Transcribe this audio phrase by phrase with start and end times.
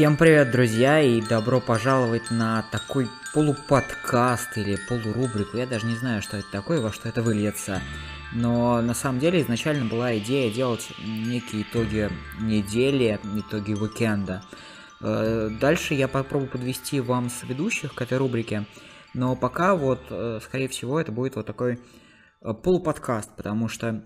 [0.00, 5.58] Всем привет, друзья, и добро пожаловать на такой полуподкаст или полурубрику.
[5.58, 7.82] Я даже не знаю, что это такое, во что это выльется.
[8.32, 12.08] Но на самом деле изначально была идея делать некие итоги
[12.40, 14.42] недели, итоги уикенда.
[15.02, 18.64] Э, дальше я попробую подвести вам с ведущих к этой рубрике.
[19.12, 21.78] Но пока вот, э, скорее всего, это будет вот такой
[22.40, 24.02] э, полуподкаст, потому что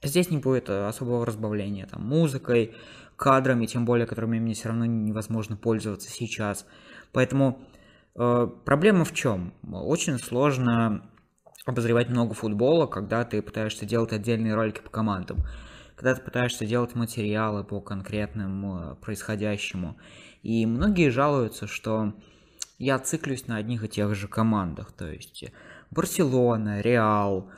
[0.00, 2.76] здесь не будет особого разбавления там музыкой,
[3.16, 6.66] кадрами, тем более, которыми мне все равно невозможно пользоваться сейчас.
[7.12, 7.60] Поэтому
[8.16, 9.54] э, проблема в чем?
[9.70, 11.08] Очень сложно
[11.64, 15.38] обозревать много футбола, когда ты пытаешься делать отдельные ролики по командам,
[15.96, 19.96] когда ты пытаешься делать материалы по конкретным э, происходящему.
[20.42, 22.14] И многие жалуются, что
[22.78, 25.44] я циклюсь на одних и тех же командах, то есть
[25.90, 27.50] Барселона, Реал,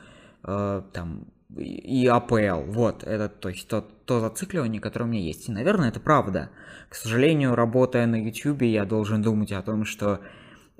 [0.43, 2.71] э, там и АПЛ.
[2.71, 5.47] Вот, это то есть то, то зацикливание, которое у меня есть.
[5.47, 6.49] И, наверное, это правда.
[6.89, 10.19] К сожалению, работая на YouTube, я должен думать о том, что,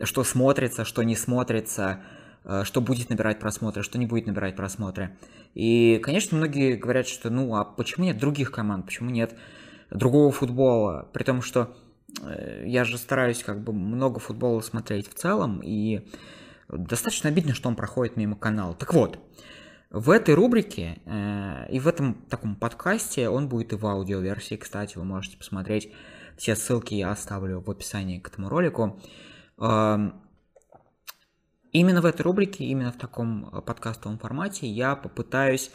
[0.01, 2.01] что смотрится, что не смотрится,
[2.43, 5.17] э, что будет набирать просмотры, что не будет набирать просмотры.
[5.53, 9.35] И, конечно, многие говорят, что ну а почему нет других команд, почему нет
[9.89, 11.75] другого футбола, при том, что
[12.21, 16.07] э, я же стараюсь как бы много футбола смотреть в целом, и
[16.67, 18.75] достаточно обидно, что он проходит мимо канала.
[18.75, 19.19] Так вот,
[19.89, 24.97] в этой рубрике э, и в этом таком подкасте он будет и в аудиоверсии, кстати,
[24.97, 25.93] вы можете посмотреть.
[26.37, 28.99] Все ссылки я оставлю в описании к этому ролику.
[29.57, 30.11] Э,
[31.71, 35.71] именно в этой рубрике, именно в таком э, подкастовом формате я попытаюсь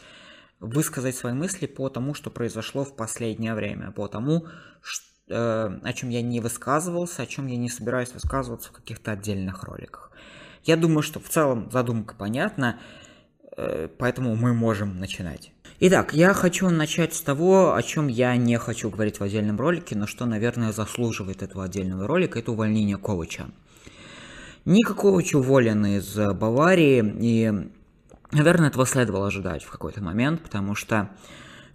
[0.59, 4.47] высказать свои мысли по тому, что произошло в последнее время, по тому,
[4.81, 9.11] что, э, о чем я не высказывался, о чем я не собираюсь высказываться в каких-то
[9.11, 10.11] отдельных роликах.
[10.63, 12.79] Я думаю, что в целом задумка понятна.
[13.55, 15.51] Э, поэтому мы можем начинать.
[15.79, 19.95] Итак, я хочу начать с того, о чем я не хочу говорить в отдельном ролике,
[19.95, 23.45] но что, наверное, заслуживает этого отдельного ролика, это увольнение Ковача.
[24.65, 27.69] Ника Ковач уволен из Баварии, и,
[28.31, 31.09] наверное, этого следовало ожидать в какой-то момент, потому что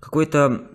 [0.01, 0.67] какой-то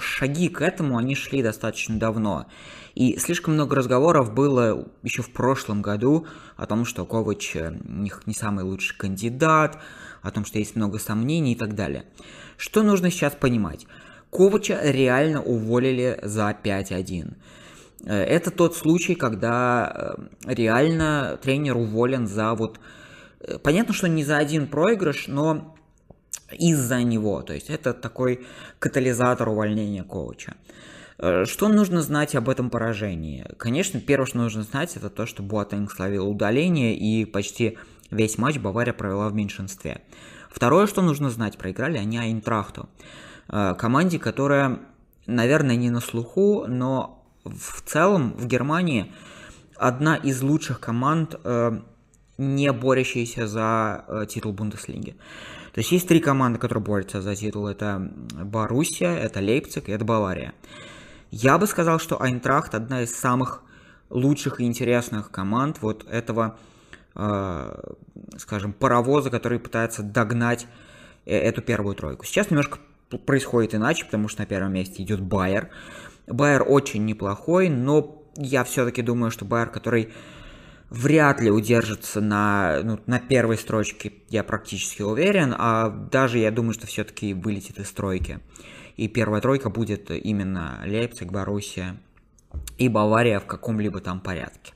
[0.00, 2.46] шаги к этому, они шли достаточно давно.
[2.94, 6.26] И слишком много разговоров было еще в прошлом году
[6.56, 9.78] о том, что Ковач э, не, самый лучший кандидат,
[10.20, 12.04] о том, что есть много сомнений и так далее.
[12.58, 13.86] Что нужно сейчас понимать?
[14.30, 17.34] Ковача реально уволили за 5-1.
[18.04, 22.78] Э, это тот случай, когда э, реально тренер уволен за вот...
[23.64, 25.74] Понятно, что не за один проигрыш, но
[26.58, 27.42] из-за него.
[27.42, 28.46] То есть это такой
[28.78, 30.54] катализатор увольнения коуча.
[31.18, 33.46] Э, что нужно знать об этом поражении?
[33.56, 37.78] Конечно, первое, что нужно знать, это то, что Буатенг словил удаление, и почти
[38.10, 40.02] весь матч Бавария провела в меньшинстве.
[40.50, 42.88] Второе, что нужно знать, проиграли они Айнтрахту.
[43.48, 44.80] Э, команде, которая,
[45.26, 49.12] наверное, не на слуху, но в целом в Германии
[49.76, 51.80] одна из лучших команд, э,
[52.38, 55.16] не борющаяся за титул Бундеслиги.
[55.72, 57.66] То есть есть три команды, которые борются за титул.
[57.66, 60.52] Это Боруссия, это Лейпциг и это Бавария.
[61.30, 63.62] Я бы сказал, что Айнтрахт одна из самых
[64.10, 66.58] лучших и интересных команд вот этого,
[67.14, 67.92] э,
[68.36, 70.66] скажем, паровоза, который пытается догнать
[71.24, 72.26] э, эту первую тройку.
[72.26, 72.78] Сейчас немножко
[73.24, 75.70] происходит иначе, потому что на первом месте идет Байер.
[76.26, 80.12] Байер очень неплохой, но я все-таки думаю, что Байер, который
[80.92, 86.74] вряд ли удержится на, ну, на первой строчке, я практически уверен, а даже я думаю,
[86.74, 88.40] что все-таки вылетит из тройки.
[88.96, 91.96] И первая тройка будет именно Лейпциг, Боруссия
[92.76, 94.74] и Бавария в каком-либо там порядке.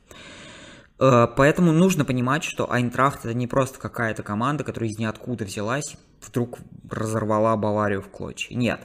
[0.99, 5.99] Э, поэтому нужно понимать, что Айнтрахт это не просто какая-то команда, которая из ниоткуда взялась,
[6.27, 6.59] вдруг
[6.91, 8.57] разорвала Баварию в клочья.
[8.57, 8.81] Нет.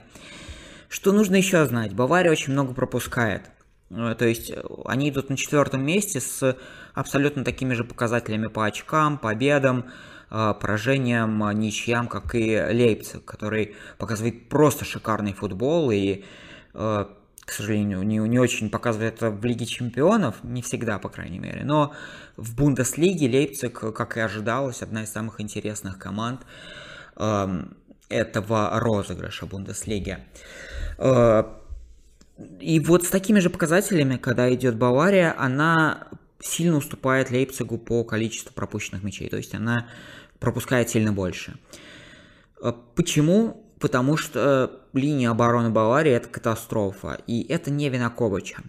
[0.90, 1.94] Что нужно еще знать?
[1.94, 3.50] Бавария очень много пропускает.
[3.92, 6.58] Э, то есть э, они идут на четвертом месте с
[6.94, 9.86] абсолютно такими же показателями по очкам, победам,
[10.30, 16.24] э, поражениям, ничьям, как и Лейпциг, который показывает просто шикарный футбол и,
[16.74, 21.66] к сожалению, не, не очень показывает это в Лиге Чемпионов, не всегда, по крайней мере,
[21.66, 21.94] но
[22.38, 26.42] в Бундеслиге Лейпциг, как и ожидалось, одна из самых интересных команд
[27.18, 27.76] эм,
[28.08, 30.20] этого розыгрыша Бундеслиги.
[32.60, 36.08] И вот с такими же показателями, когда идет Бавария, она
[36.40, 39.30] сильно уступает Лейпцигу по количеству пропущенных мячей.
[39.30, 39.88] То есть она
[40.40, 41.58] пропускает сильно больше.
[42.62, 43.66] А почему?
[43.80, 47.20] Потому что линия обороны Баварии это катастрофа.
[47.28, 48.64] И это не вина Ковача.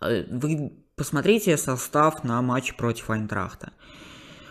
[0.00, 3.72] А, вы посмотрите состав на матч против Айнтрахта.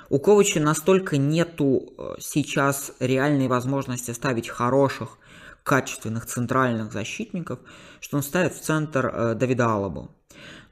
[0.10, 5.18] У Ковача настолько нету э, сейчас реальной возможности ставить хороших
[5.64, 7.60] качественных центральных защитников,
[8.00, 10.12] что он ставит в центр э, Давида Алабу.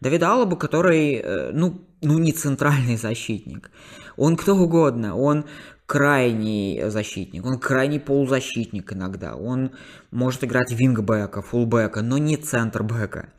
[0.01, 3.71] Давида Алабу, который, э, ну, ну, не центральный защитник.
[4.17, 5.15] Он кто угодно.
[5.17, 5.45] Он
[5.89, 9.35] крайний защитник, он крайний полузащитник иногда.
[9.35, 9.71] Он
[10.11, 13.33] может играть вингбека, фулбека, но не центрбека.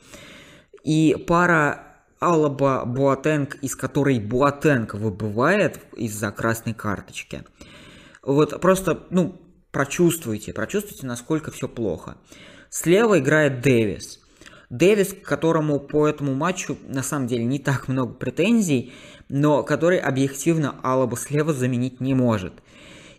[0.82, 7.44] И пара Алаба Буатенг, из которой Буатенг выбывает из-за красной карточки.
[8.22, 9.40] Вот просто, ну,
[9.70, 12.16] прочувствуйте, прочувствуйте, насколько все плохо.
[12.70, 14.20] Слева играет Дэвис.
[14.70, 18.92] Дэвис, к которому по этому матчу на самом деле не так много претензий,
[19.28, 22.52] но который объективно Алаба слева заменить не может.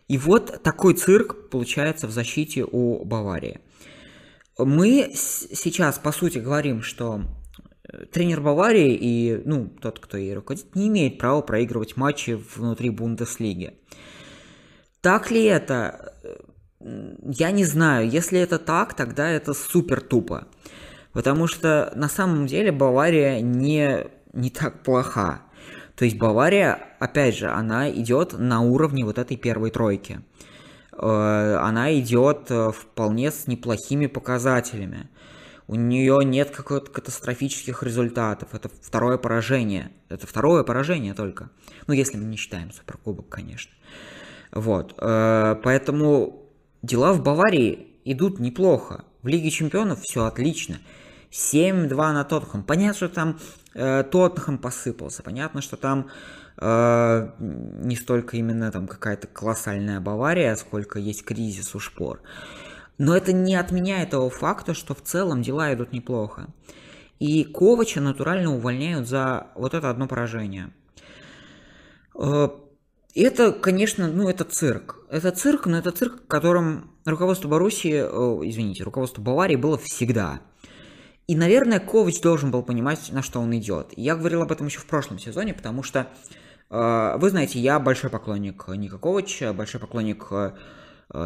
[0.07, 3.59] И вот такой цирк получается в защите у Баварии.
[4.57, 7.21] Мы сейчас, по сути, говорим, что
[7.83, 12.89] э, тренер Баварии и ну, тот, кто ей руководит, не имеет права проигрывать матчи внутри
[12.89, 13.73] Бундеслиги.
[15.01, 16.13] Так ли это?
[17.23, 18.09] Я не знаю.
[18.09, 20.47] Если это так, тогда это супер тупо.
[21.13, 25.41] Потому что на самом деле Бавария не, не так плоха.
[25.95, 30.21] То есть Бавария, опять же, она идет на уровне вот этой первой тройки.
[30.93, 35.09] Э, она идет э, вполне с неплохими показателями.
[35.67, 38.49] У нее нет каких-то катастрофических результатов.
[38.53, 39.91] Это второе поражение.
[40.09, 41.49] Это второе поражение только.
[41.87, 43.71] Ну, если мы не считаем Суперкубок, конечно.
[44.51, 44.95] Вот.
[44.97, 46.40] Э, поэтому
[46.81, 49.05] дела в Баварии идут неплохо.
[49.21, 50.79] В Лиге Чемпионов все отлично.
[51.31, 52.63] 7-2 на Тоттенхэм.
[52.63, 53.39] Понятно, что там
[53.73, 55.23] э, Тоттенхэм посыпался.
[55.23, 56.09] Понятно, что там
[56.57, 62.21] э, не столько именно там какая-то колоссальная Бавария, сколько есть кризис у шпор.
[62.97, 66.47] Но это не отменяет того факта, что в целом дела идут неплохо.
[67.19, 70.73] И Ковача натурально увольняют за вот это одно поражение.
[73.15, 75.05] Э, это, конечно, ну, это цирк.
[75.09, 80.41] Это цирк, но это цирк, которым руководство Боруссии, о, извините, руководство Баварии было всегда.
[81.27, 83.93] И, наверное, Ковач должен был понимать, на что он идет.
[83.95, 86.07] Я говорил об этом еще в прошлом сезоне, потому что,
[86.69, 90.51] э, вы знаете, я большой поклонник Ника Ковача, большой поклонник э,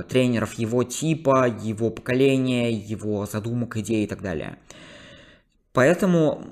[0.09, 4.57] тренеров его типа, его поколения, его задумок, идей и так далее.
[5.73, 6.43] Поэтому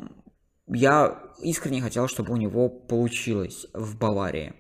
[0.68, 4.54] я искренне хотел, чтобы у него получилось в Баварии.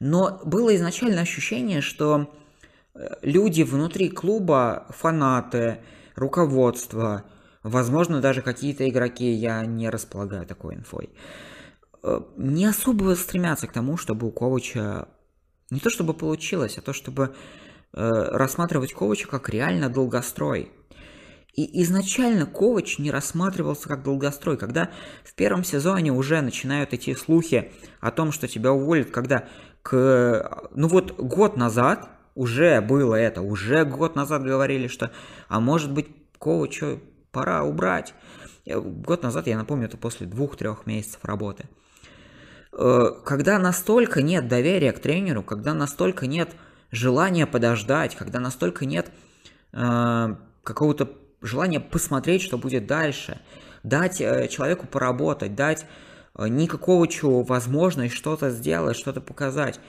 [0.00, 2.32] Но было изначально ощущение, что
[2.94, 5.78] э, люди внутри клуба, фанаты,
[6.14, 7.24] руководство–
[7.62, 11.10] Возможно, даже какие-то игроки, я не располагаю такой инфой,
[12.02, 15.08] э, не особо стремятся к тому, чтобы у Ковача
[15.70, 17.34] не то чтобы получилось, а то чтобы
[17.92, 20.72] э, рассматривать Ковача как реально долгострой.
[21.52, 24.90] И изначально Ковач не рассматривался как долгострой, когда
[25.24, 29.48] в первом сезоне уже начинают идти слухи о том, что тебя уволят, когда
[29.88, 30.68] к...
[30.74, 35.10] Ну вот год назад уже было это, уже год назад говорили, что
[35.48, 36.08] а может быть
[36.38, 37.00] Ковачу
[37.32, 38.14] пора убрать.
[38.66, 41.64] Год назад, я напомню, это после двух-трех месяцев работы.
[42.72, 46.50] Э, когда настолько нет доверия к тренеру, когда настолько нет
[46.90, 49.10] желания подождать, когда настолько нет
[49.72, 53.40] э, какого-то желания посмотреть, что будет дальше,
[53.82, 55.86] дать э, человеку поработать, дать
[56.38, 59.80] э, Никаковичу возможность что-то сделать, что-то показать,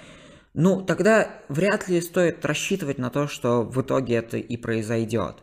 [0.53, 5.37] ну, тогда вряд ли стоит рассчитывать на то, что в итоге это и произойдет.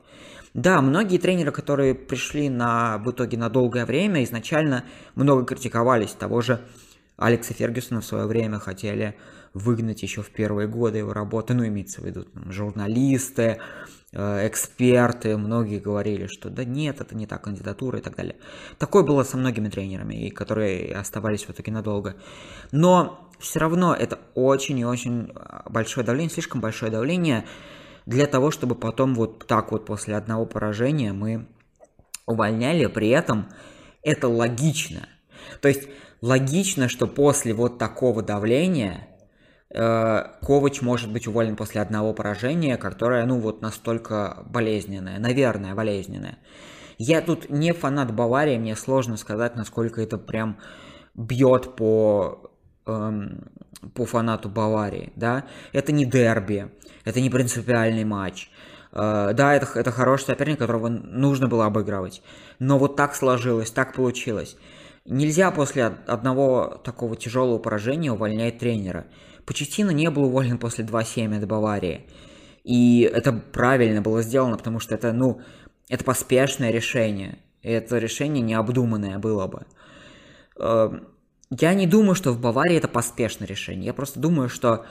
[0.53, 4.85] Да, многие тренеры, которые пришли на, в итоге на долгое время, изначально
[5.15, 6.13] много критиковались.
[6.13, 6.61] Того же
[7.17, 9.17] Алекса Фергюсона в свое время хотели
[9.55, 13.59] выгнать еще в первые годы его работы, ну, имеется в виду там, журналисты,
[14.17, 18.37] эксперты, многие говорили, что да нет, это не та кандидатура и так далее.
[18.79, 22.17] Такое было со многими тренерами, которые оставались в итоге надолго.
[22.73, 25.33] Но все равно это очень и очень
[25.69, 27.45] большое давление, слишком большое давление,
[28.07, 31.47] для того, чтобы потом вот так вот после одного поражения мы
[32.27, 33.49] увольняли, при этом
[34.03, 35.09] это логично.
[35.61, 35.89] То есть
[36.21, 39.16] логично, что после вот такого давления э,
[39.69, 46.39] Ковач может быть уволен после одного поражения, которое, ну, вот настолько болезненное, наверное, болезненное.
[46.99, 50.59] Я тут не фанат Баварии, мне сложно сказать, насколько это прям
[51.15, 52.51] бьет по
[52.87, 53.51] эм,
[53.95, 56.71] по фанату Баварии, да, это не дерби,
[57.05, 58.51] это не принципиальный матч,
[58.93, 62.23] э, да, это, это хороший соперник, которого нужно было обыгрывать,
[62.59, 64.57] но вот так сложилось, так получилось.
[65.05, 69.07] Нельзя после одного такого тяжелого поражения увольнять тренера.
[69.47, 72.05] Почетина не был уволен после 2-7 от Баварии.
[72.65, 75.41] И это правильно было сделано, потому что это, ну,
[75.89, 77.39] это поспешное решение.
[77.63, 79.67] И это решение необдуманное было бы.
[80.59, 81.07] Эм,
[81.51, 83.87] я не думаю, что в Баварии это поспешное решение.
[83.87, 84.85] Я просто думаю, что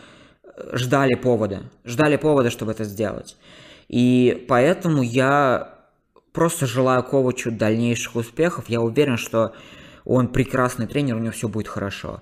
[0.43, 1.63] э, ждали повода.
[1.83, 3.35] Ждали повода, чтобы это сделать.
[3.89, 5.75] И поэтому я
[6.31, 8.69] просто желаю Ковачу дальнейших успехов.
[8.69, 9.53] Я уверен, что
[10.05, 12.21] он прекрасный тренер, у него все будет хорошо.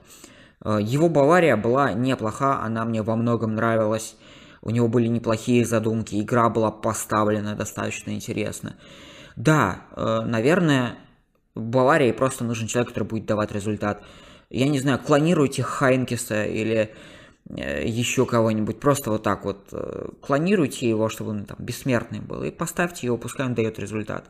[0.64, 4.16] Э, его Бавария была неплоха, она мне во многом нравилась.
[4.62, 8.76] У него были неплохие задумки, игра была поставлена достаточно интересно.
[9.36, 10.96] Да, э, наверное,
[11.56, 14.04] Баварии просто нужен человек, который будет давать результат.
[14.50, 16.94] Я не знаю, клонируйте Хайнкиса или
[17.50, 19.74] еще кого-нибудь, просто вот так вот
[20.22, 24.26] клонируйте его, чтобы он там бессмертный был, и поставьте его, пускай он дает результат.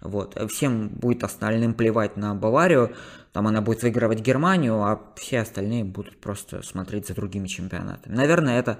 [0.00, 0.38] Вот.
[0.50, 2.94] Всем будет остальным плевать на Баварию,
[3.32, 8.14] там она будет выигрывать Германию, а все остальные будут просто смотреть за другими чемпионатами.
[8.14, 8.78] Наверное, это,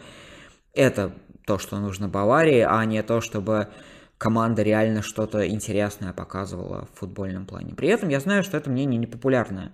[0.75, 1.13] это
[1.47, 3.69] то, что нужно Баварии, а не то, чтобы
[4.17, 7.75] команда реально что-то интересное показывала в футбольном плане.
[7.75, 9.73] При этом я знаю, что это мнение непопулярное.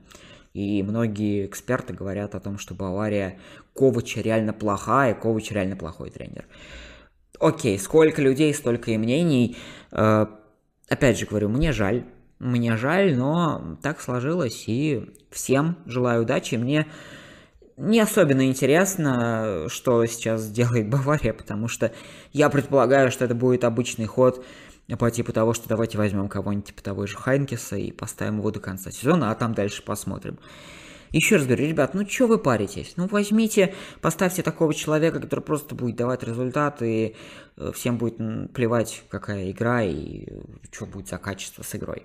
[0.55, 3.39] И многие эксперты говорят о том, что Бавария
[3.75, 6.47] Ковача реально плохая, Ковач реально плохой тренер.
[7.41, 9.57] Окей, сколько людей, столько и мнений.
[9.91, 10.27] Э,
[10.89, 12.05] опять же говорю, мне жаль,
[12.39, 16.55] мне жаль, но так сложилось, и всем желаю удачи.
[16.55, 16.87] Мне
[17.77, 21.93] не особенно интересно, что сейчас сделает Бавария, потому что
[22.33, 24.45] я предполагаю, что это будет обычный ход
[24.99, 28.61] по типу того, что давайте возьмем кого-нибудь типа того же Хайнкеса и поставим его до
[28.61, 30.39] конца сезона, а там дальше посмотрим.
[31.11, 32.95] Еще раз говорю, ребят, ну что вы паритесь?
[32.97, 37.17] Ну возьмите, поставьте такого человека, который просто будет давать результаты, и
[37.57, 38.17] э, всем будет
[38.53, 40.27] плевать, какая игра и
[40.73, 42.05] что будет за качество с игрой.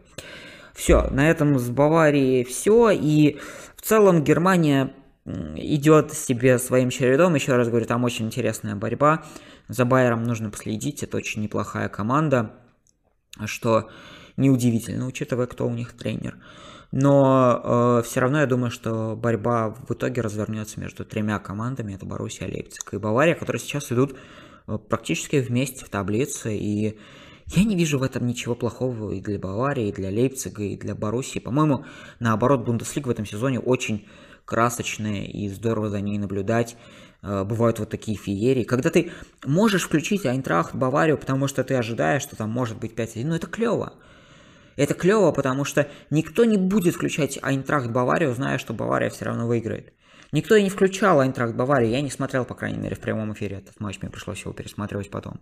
[0.76, 3.40] Все, на этом с Баварией все, и
[3.76, 4.94] в целом Германия
[5.26, 7.36] идет себе своим чередом.
[7.36, 9.24] Еще раз говорю, там очень интересная борьба.
[9.68, 12.54] За Байером нужно последить, это очень неплохая команда,
[13.48, 13.90] что
[14.38, 16.38] неудивительно, учитывая, кто у них тренер
[16.92, 22.06] но э, все равно я думаю, что борьба в итоге развернется между тремя командами, это
[22.06, 24.18] Боруссия, Лейпциг и Бавария, которые сейчас идут
[24.68, 26.98] э, практически вместе в таблице, и
[27.48, 30.96] я не вижу в этом ничего плохого и для Баварии, и для Лейпцига, и для
[30.96, 31.40] Боруссии.
[31.40, 31.86] По-моему,
[32.20, 34.08] наоборот, Бундеслига в этом сезоне очень
[34.46, 36.76] красочная, и здорово за ней наблюдать.
[37.22, 38.64] Э, бывают вот такие феерии.
[38.64, 39.12] Когда ты
[39.46, 43.48] можешь включить Айнтрахт, Баварию, потому что ты ожидаешь, что там может быть 5-1, ну это
[43.48, 43.94] клево.
[44.76, 49.48] Это клево, потому что никто не будет включать Айнтрахт Баварию, зная, что Бавария все равно
[49.48, 49.94] выиграет.
[50.32, 53.58] Никто и не включал Айнтрахт Баварию, я не смотрел, по крайней мере, в прямом эфире
[53.58, 55.42] этот матч, мне пришлось его пересматривать потом.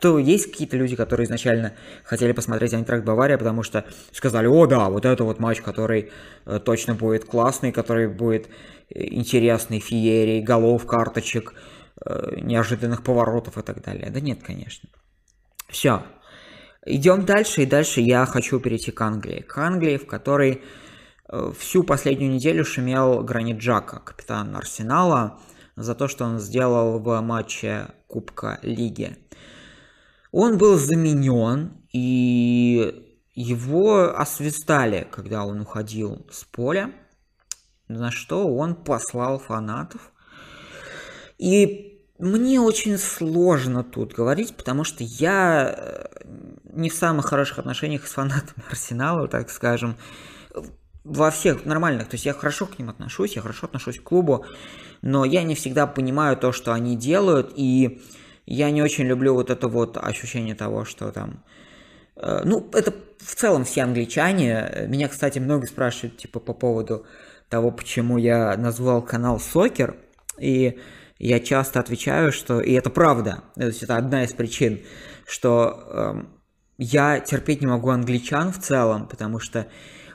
[0.00, 1.74] То есть какие-то люди, которые изначально
[2.04, 6.10] хотели посмотреть Айнтрахт Бавария, потому что сказали, о да, вот это вот матч, который
[6.44, 8.48] э, точно будет классный, который будет
[8.90, 11.54] э, интересный, феерий, голов, карточек,
[12.04, 14.10] э, неожиданных поворотов и так далее.
[14.10, 14.88] Да нет, конечно.
[15.68, 16.02] Все,
[16.84, 19.42] Идем дальше, и дальше я хочу перейти к Англии.
[19.42, 20.62] К Англии, в которой
[21.56, 25.38] всю последнюю неделю шумел Гранит Джака, капитан Арсенала,
[25.76, 29.16] за то, что он сделал в матче Кубка Лиги.
[30.32, 36.92] Он был заменен, и его освистали, когда он уходил с поля,
[37.86, 40.10] на что он послал фанатов.
[41.38, 46.06] И мне очень сложно тут говорить, потому что я э,
[46.64, 49.96] не в самых хороших отношениях с фанатами Арсенала, так скажем,
[51.04, 52.08] во всех нормальных.
[52.08, 54.46] То есть я хорошо к ним отношусь, я хорошо отношусь к клубу,
[55.02, 58.00] но я не всегда понимаю то, что они делают, и
[58.46, 61.42] я не очень люблю вот это вот ощущение того, что там...
[62.16, 64.86] Э, ну, это в целом все англичане.
[64.88, 67.06] Меня, кстати, много спрашивают, типа, по поводу
[67.48, 69.96] того, почему я назвал канал Сокер,
[70.38, 70.78] и
[71.18, 72.60] я часто отвечаю, что...
[72.60, 74.80] И это правда, то есть это одна из причин,
[75.26, 76.28] что эм,
[76.78, 79.68] я терпеть не могу англичан в целом, потому что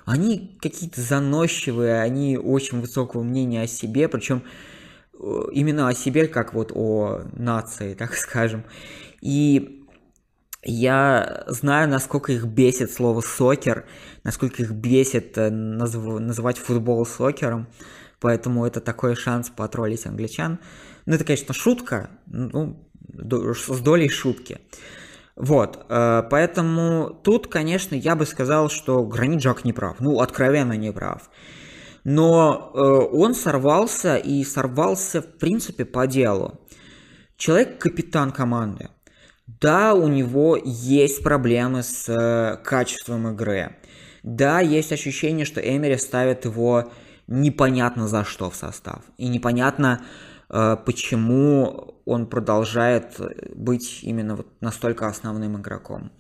[0.06, 4.44] они какие-то заносчивые, они очень высокого мнения о себе, причем
[5.52, 8.64] именно о себе, как вот о нации, так скажем.
[9.22, 9.86] И
[10.64, 13.86] я знаю, насколько их бесит слово «сокер»,
[14.24, 17.68] насколько их бесит э, назв- называть футбол сокером,
[18.20, 20.60] поэтому это такой шанс потроллить англичан.
[21.06, 24.60] Ну, это, конечно, шутка, ну, с долей шутки.
[25.38, 30.74] Вот, э, поэтому тут, конечно, я бы сказал, что Гранит Жак не прав, ну, откровенно
[30.74, 31.30] не прав.
[32.10, 36.60] Но э, он сорвался и сорвался, в принципе, по делу.
[37.36, 38.90] Человек капитан команды.
[39.46, 43.76] Да, у него есть проблемы с э, качеством игры.
[44.24, 46.92] Да, есть ощущение, что Эмери ставит его
[47.28, 49.02] непонятно за что в состав.
[49.18, 50.02] И непонятно,
[50.50, 53.20] Э, почему он продолжает
[53.56, 56.12] быть именно вот настолько основным игроком.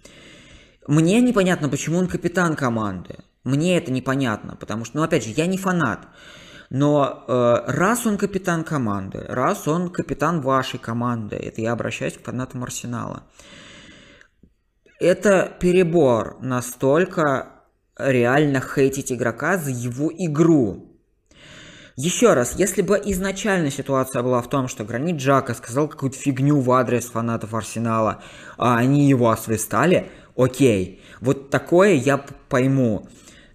[0.88, 3.16] Мне непонятно, почему он капитан команды.
[3.48, 6.08] Мне это непонятно, потому что, ну, опять же, я не фанат.
[6.70, 12.24] Но э, раз он капитан команды, раз он капитан вашей команды, это я обращаюсь к
[12.26, 13.24] фанатам Арсенала,
[15.00, 17.64] это перебор настолько
[17.98, 21.00] реально хейтить игрока за его игру.
[21.96, 26.60] Еще раз, если бы изначально ситуация была в том, что Гранит Джака сказал какую-то фигню
[26.60, 28.22] в адрес фанатов Арсенала,
[28.58, 32.18] а они его освистали, окей, вот такое я
[32.50, 33.08] пойму.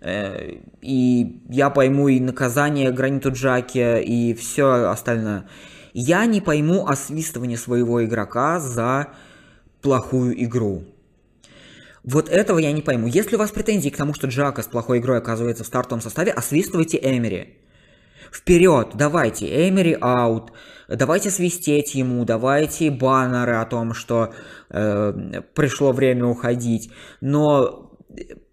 [0.03, 5.45] Э, и я пойму и наказание Граниту Джаке, и все остальное.
[5.93, 9.09] Я не пойму освистывание своего игрока за
[9.81, 10.85] плохую игру.
[12.03, 13.07] Вот этого я не пойму.
[13.07, 16.33] Если у вас претензии к тому, что Джака с плохой игрой оказывается в стартовом составе,
[16.33, 17.59] освистывайте Эмери.
[18.33, 20.53] Вперед, давайте, Эмери аут,
[20.89, 24.33] давайте свистеть ему, давайте баннеры о том, что
[24.71, 26.91] э, пришло время уходить.
[27.21, 27.93] Но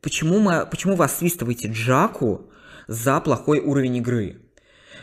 [0.01, 2.49] почему, мы, почему вы освистываете Джаку
[2.87, 4.41] за плохой уровень игры?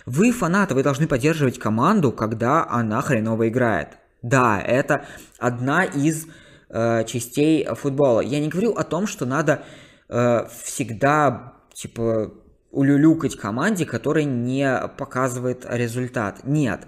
[0.04, 3.98] Вы фанаты, вы должны поддерживать команду, когда она хреново играет.
[4.22, 5.04] Да, это
[5.38, 6.26] одна из
[6.68, 8.20] э, частей футбола.
[8.20, 9.62] Я не говорю о том, что надо
[10.08, 12.32] э, всегда, типа,
[12.70, 16.40] улюлюкать команде, которая не показывает результат.
[16.44, 16.86] Нет.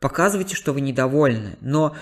[0.00, 1.58] Показывайте, что вы недовольны.
[1.60, 1.94] Но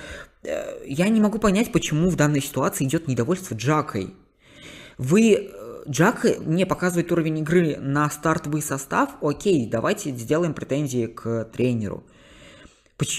[0.43, 4.15] э, я не могу понять, почему в данной ситуации идет недовольство Джакой.
[4.99, 11.45] Вы э, Джак не показывает уровень игры на стартовый состав, окей, давайте сделаем претензии к
[11.53, 12.05] тренеру.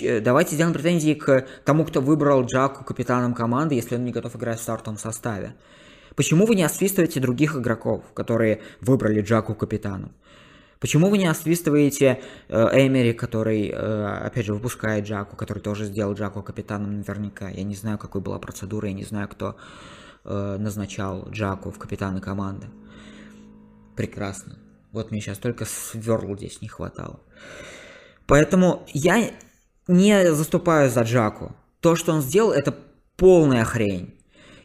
[0.01, 4.35] Э, давайте сделаем претензии к тому, кто выбрал Джаку капитаном команды, если он не готов
[4.35, 5.55] играть в стартовом составе.
[6.15, 10.11] Почему вы не освистываете других игроков, которые выбрали Джаку капитаном?
[10.79, 16.13] Почему вы не освистываете э, Эмери, который, э, опять же, выпускает Джаку, который тоже сделал
[16.13, 17.49] Джаку капитаном наверняка?
[17.49, 19.55] Я не знаю, какой была процедура, я не знаю, кто
[20.27, 22.67] э, назначал Джаку в капитаны команды.
[23.95, 24.57] Прекрасно.
[24.91, 27.19] Вот мне сейчас только сверл здесь не хватало.
[28.27, 29.31] Поэтому я
[29.87, 31.55] не заступаю за Джаку.
[31.79, 32.75] То, что он сделал, это
[33.15, 34.13] полная хрень.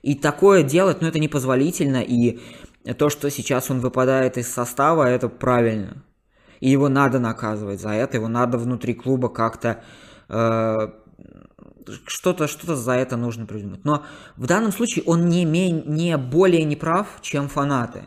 [0.03, 2.41] И такое делать, ну, это непозволительно, и
[2.99, 6.03] то, что сейчас он выпадает из состава, это правильно.
[6.61, 9.83] И его надо наказывать за это, его надо внутри клуба как-то
[10.29, 10.89] э,
[12.07, 13.85] что-то что за это нужно придумать.
[13.85, 14.05] Но
[14.37, 18.05] в данном случае он не, не более неправ, чем фанаты.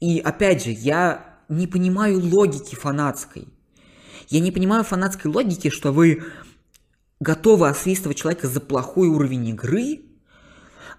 [0.00, 3.48] И опять же, я не понимаю логики фанатской.
[4.28, 6.24] Я не понимаю фанатской логики, что вы
[7.20, 10.00] готовы освистывать человека за плохой уровень игры,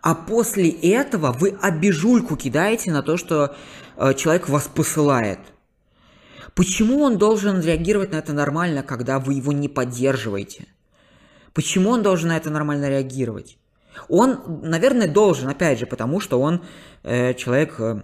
[0.02, 3.56] а после этого вы обижульку кидаете на то, что
[3.98, 5.40] э, человек вас посылает.
[6.54, 10.68] Почему он должен реагировать на это нормально, когда вы его не поддерживаете?
[11.56, 13.58] Почему он должен на это нормально реагировать?
[14.10, 16.62] Он, наверное, должен, опять же, потому что он
[17.04, 18.04] э, человек э,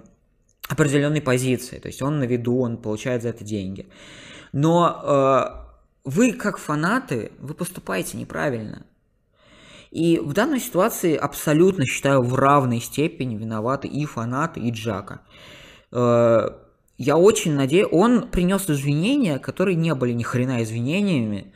[0.69, 3.89] определенной позиции, то есть он на виду, он получает за это деньги.
[4.53, 8.85] Но э, вы, как фанаты, вы поступаете неправильно.
[9.91, 15.19] И в данной ситуации абсолютно считаю в равной степени виноваты и фанаты, и Джака.
[15.91, 16.51] Э,
[16.97, 21.53] я очень надеюсь, он принес извинения, которые не были ни хрена извинениями,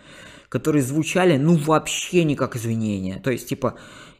[0.49, 3.19] которые звучали, ну, вообще не как извинения.
[3.19, 3.75] То есть, типа,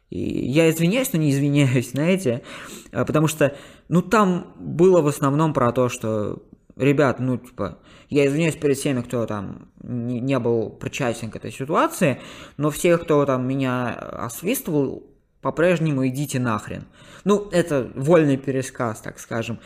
[0.10, 2.44] я извиняюсь, но не извиняюсь, знаете,
[2.92, 3.56] э, потому что,
[3.90, 6.44] ну, там было в основном про то, что
[6.76, 11.52] ребят, ну, типа, я извиняюсь перед всеми, кто там не, не был причастен к этой
[11.52, 12.22] ситуации,
[12.58, 15.04] но все, кто там меня освистывал,
[15.42, 16.86] по-прежнему идите нахрен.
[17.24, 19.60] Ну, это вольный пересказ, так скажем.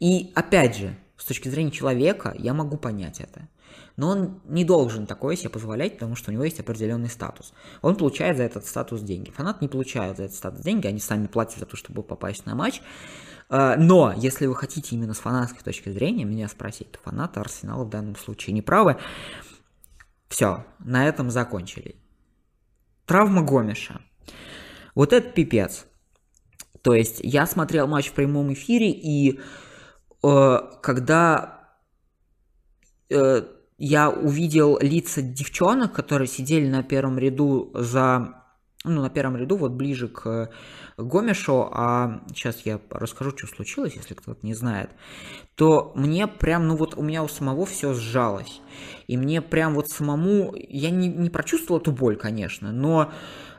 [0.00, 3.48] И опять же, с точки зрения человека, я могу понять это.
[3.96, 7.54] Но он не должен такое себе позволять, потому что у него есть определенный статус.
[7.80, 9.30] Он получает за этот статус деньги.
[9.30, 12.54] Фанат не получает за этот статус деньги, они сами платят за то, чтобы попасть на
[12.54, 12.82] матч.
[13.48, 17.84] А, но, если вы хотите именно с фанатской точки зрения меня спросить, то фанаты Арсенала
[17.84, 18.98] в данном случае не правы.
[20.28, 21.96] Все, на этом закончили.
[23.06, 24.00] Травма Гомеша.
[24.94, 25.86] Вот это пипец.
[26.82, 29.40] То есть я смотрел матч в прямом эфире, и
[30.22, 31.70] э, когда
[33.10, 33.42] э,
[33.78, 38.42] я увидел лица девчонок, которые сидели на первом ряду за
[38.86, 40.50] ну, на первом ряду, вот ближе к
[40.96, 44.90] Гомешу, а сейчас я расскажу, что случилось, если кто-то не знает,
[45.56, 48.60] то мне прям, ну вот у меня у самого все сжалось.
[49.08, 53.12] И мне прям вот самому, я не, не прочувствовал эту боль, конечно, но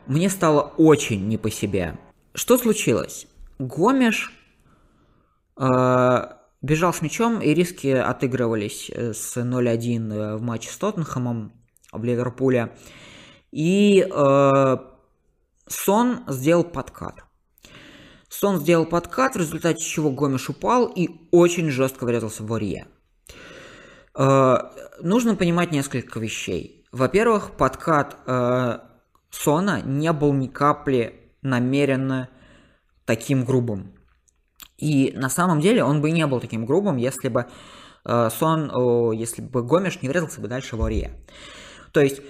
[0.06, 1.98] мне стало очень не по себе.
[2.32, 3.26] Что случилось?
[3.58, 4.32] Гомеш
[5.60, 11.52] э, бежал с мячом, и риски отыгрывались э, с 0-1 э, в матче с Тоттенхэмом
[11.92, 12.76] в Ливерпуле.
[13.50, 14.76] И э,
[15.66, 17.24] Сон сделал подкат.
[18.28, 22.86] Сон сделал подкат, в результате чего Гомеш упал и очень жестко врезался в Орье.
[24.14, 24.58] Э,
[25.00, 26.84] нужно понимать несколько вещей.
[26.92, 28.78] Во-первых, подкат э,
[29.30, 32.28] Сона не был ни капли намеренно
[33.04, 33.97] таким грубым.
[34.78, 37.46] И на самом деле он бы не был таким грубым, если бы
[38.04, 41.10] э, Сон, э, если бы Гомеш не врезался бы дальше в Ория.
[41.92, 42.22] То есть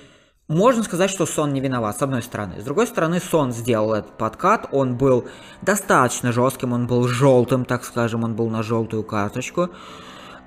[0.49, 2.61] можно сказать, что Сон не виноват, с одной стороны.
[2.61, 5.29] С другой стороны, Сон сделал этот подкат, он был
[5.61, 9.69] достаточно жестким, он был желтым, так скажем, он был на желтую карточку.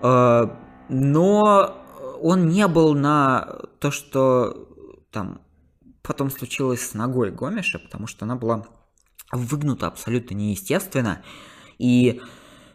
[0.02, 0.48] Э,
[0.90, 1.78] но
[2.20, 4.68] он не был на то, что
[5.12, 5.42] там
[6.02, 8.66] потом случилось с ногой Гомеша, потому что она была
[9.32, 11.22] выгнута абсолютно неестественно.
[11.82, 12.22] И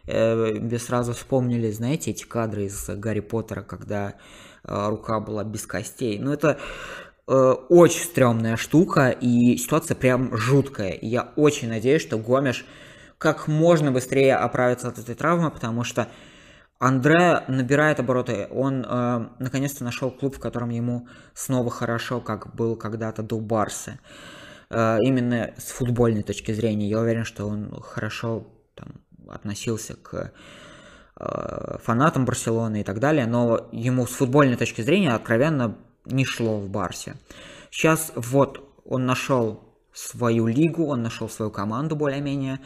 [0.05, 4.15] э, сразу вспомнили, знаете, эти кадры из Гарри Поттера, когда
[4.63, 6.19] э, рука была без костей.
[6.19, 6.59] Ну, это
[7.27, 7.33] э,
[7.69, 10.91] очень стрёмная штука, и ситуация прям жуткая.
[10.91, 12.65] И я очень надеюсь, что Гомеш
[13.17, 16.07] как можно быстрее оправится от этой травмы, потому что
[16.79, 18.47] Андре набирает обороты.
[18.51, 23.99] Он э, наконец-то нашел клуб, в котором ему снова хорошо, как был когда-то до Барсы.
[24.69, 26.89] Э, именно с футбольной точки зрения.
[26.89, 30.31] Я уверен, что он хорошо там, относился к
[31.19, 36.59] э, фанатам Барселоны и так далее, но ему с футбольной точки зрения откровенно не шло
[36.59, 37.15] в Барсе.
[37.71, 39.63] Сейчас вот он нашел
[39.93, 42.59] свою лигу, он нашел свою команду более-менее,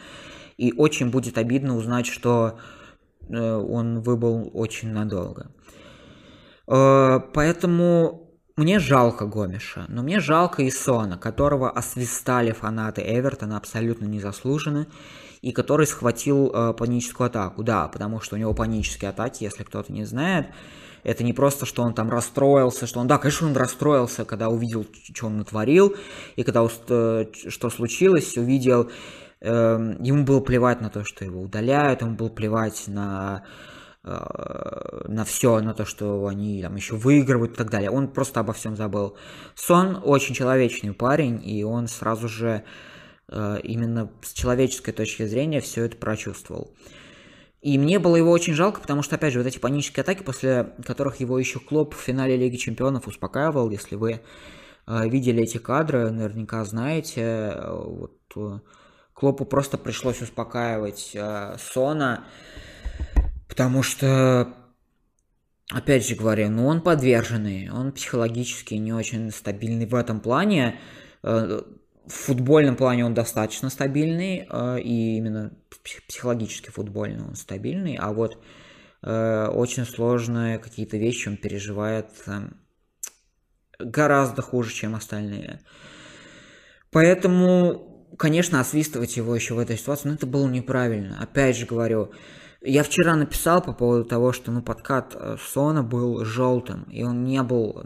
[0.56, 2.58] и очень будет обидно узнать, что
[3.28, 5.50] э, он выбыл очень надолго.
[6.68, 14.04] Э, поэтому мне жалко Гомеша, но мне жалко и Сона, которого освистали фанаты Эвертона абсолютно
[14.04, 14.86] незаслуженно,
[15.42, 17.62] и который схватил э, паническую атаку.
[17.62, 20.46] Да, потому что у него панические атаки, если кто-то не знает,
[21.04, 24.86] это не просто, что он там расстроился, что он, да, конечно, он расстроился, когда увидел,
[25.14, 25.94] что он натворил,
[26.36, 28.90] и когда э, что случилось, увидел,
[29.40, 33.42] э, ему было плевать на то, что его удаляют, ему было плевать на
[34.04, 37.88] Э, на все, на то, что они там еще выигрывают и так далее.
[37.88, 39.16] Он просто обо всем забыл.
[39.54, 42.64] Сон очень человечный парень, и он сразу же
[43.62, 46.74] именно с человеческой точки зрения все это прочувствовал.
[47.60, 50.74] И мне было его очень жалко, потому что, опять же, вот эти панические атаки, после
[50.84, 54.20] которых его еще Клоп в финале Лиги Чемпионов успокаивал, если вы
[54.86, 58.62] э, видели эти кадры, наверняка знаете, вот
[59.14, 61.16] Клопу просто пришлось успокаивать
[61.58, 62.26] Сона,
[63.52, 64.48] Потому что,
[65.70, 70.80] опять же говоря, ну он подверженный, он психологически не очень стабильный в этом плане.
[72.04, 75.52] Э, в футбольном плане он достаточно стабильный, э, и именно
[76.06, 78.38] психологически футбольный он стабильный, а вот
[79.02, 82.06] э, очень сложные какие-то вещи он переживает
[83.78, 85.60] гораздо хуже, чем остальные.
[86.92, 91.20] Поэтому, конечно, освистывать его еще в этой ситуации, ну, это было неправильно.
[91.20, 92.12] Опять же говорю,
[92.60, 97.24] я вчера написал по поводу того, что ну, подкат э, Сона был желтым, и он
[97.24, 97.82] не был,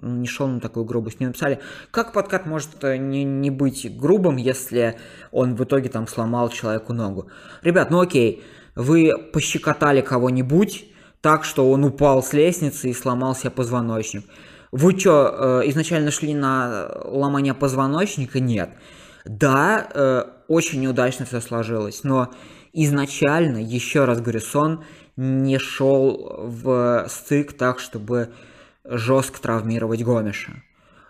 [0.00, 1.18] не шел на такую грубость.
[1.18, 4.98] Мне написали, как подкат может э, не, не быть грубым, если
[5.32, 7.28] он в итоге там сломал человеку ногу.
[7.62, 10.86] Ребят, ну окей, вы пощекотали кого-нибудь
[11.20, 14.24] так, что он упал с лестницы и сломал себе позвоночник.
[14.70, 18.40] Вы что, э, изначально шли на ломание позвоночника?
[18.40, 18.70] Нет.
[19.24, 22.32] Да, очень неудачно все сложилось, но
[22.72, 24.84] изначально, еще раз говорю, сон
[25.16, 28.30] не шел в стык так, чтобы
[28.88, 30.62] жестко травмировать Гомеша.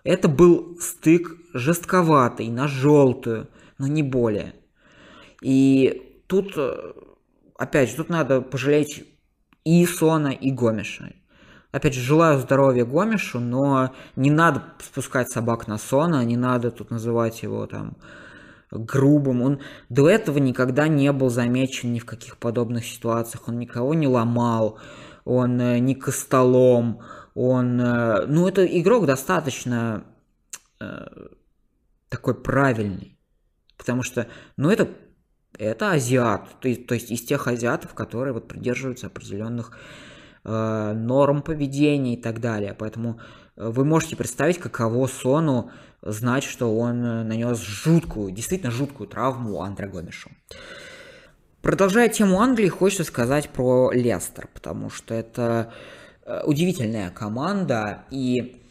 [0.05, 4.55] Это был стык жестковатый, на желтую, но не более.
[5.43, 6.57] И тут,
[7.57, 9.05] опять же, тут надо пожалеть
[9.65, 11.13] и Сона, и Гомеша.
[11.71, 16.91] Опять же, желаю здоровья Гомешу, но не надо спускать собак на Сона, не надо тут
[16.91, 17.97] называть его там
[18.71, 19.43] грубым.
[19.43, 23.49] Он до этого никогда не был замечен ни в каких подобных ситуациях.
[23.49, 24.79] Он никого не ломал,
[25.25, 27.01] он э, не костолом,
[27.39, 27.81] он...
[27.81, 30.05] Э, ну, это игрок достаточно
[30.81, 31.07] э,
[32.09, 33.17] такой правильный.
[33.77, 34.89] Потому что, ну, это,
[35.57, 36.61] это азиат.
[36.61, 39.79] То есть, то есть из тех азиатов, которые вот придерживаются определенных
[40.45, 42.75] э, норм поведения и так далее.
[42.75, 43.21] Поэтому
[43.55, 45.71] вы можете представить, каково Сону
[46.03, 50.31] знать, что он э, нанес жуткую, действительно жуткую травму Андре Гомешу.
[51.63, 55.99] Продолжая тему Англии, хочется сказать про Лестер, потому что это э,
[56.45, 58.63] удивительная команда, и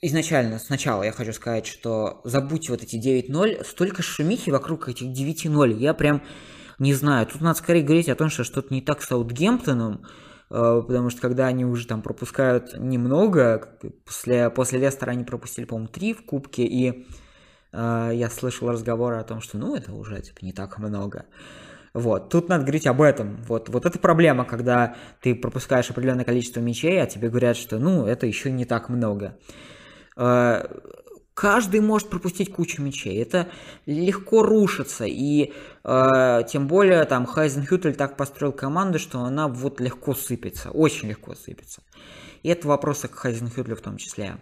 [0.00, 5.78] изначально, сначала я хочу сказать, что забудьте вот эти 9-0, столько шумихи вокруг этих 9-0,
[5.78, 6.22] я прям
[6.78, 10.04] не знаю, тут надо скорее говорить о том, что что-то не так с Саутгемптоном,
[10.52, 15.88] Э, потому что когда они уже там пропускают немного, после, после Лестера они пропустили, по-моему,
[15.88, 17.06] три в кубке, и
[17.72, 21.24] э, я слышал разговоры о том, что, ну, это уже, типа, не так много.
[21.94, 23.42] Вот, тут надо говорить об этом.
[23.46, 28.06] Вот, вот это проблема, когда ты пропускаешь определенное количество мячей, а тебе говорят, что, ну,
[28.06, 29.36] это еще не так много.
[30.16, 30.64] Э,
[31.34, 33.20] каждый может пропустить кучу мячей.
[33.20, 33.48] Это
[33.86, 35.04] легко рушится.
[35.06, 35.52] И
[35.84, 40.70] э, тем более там Хайзенхютель так построил команду, что она вот легко сыпется.
[40.70, 41.82] Очень легко сыпется.
[42.42, 44.38] И это вопросы к Хайзенхютлю в том числе.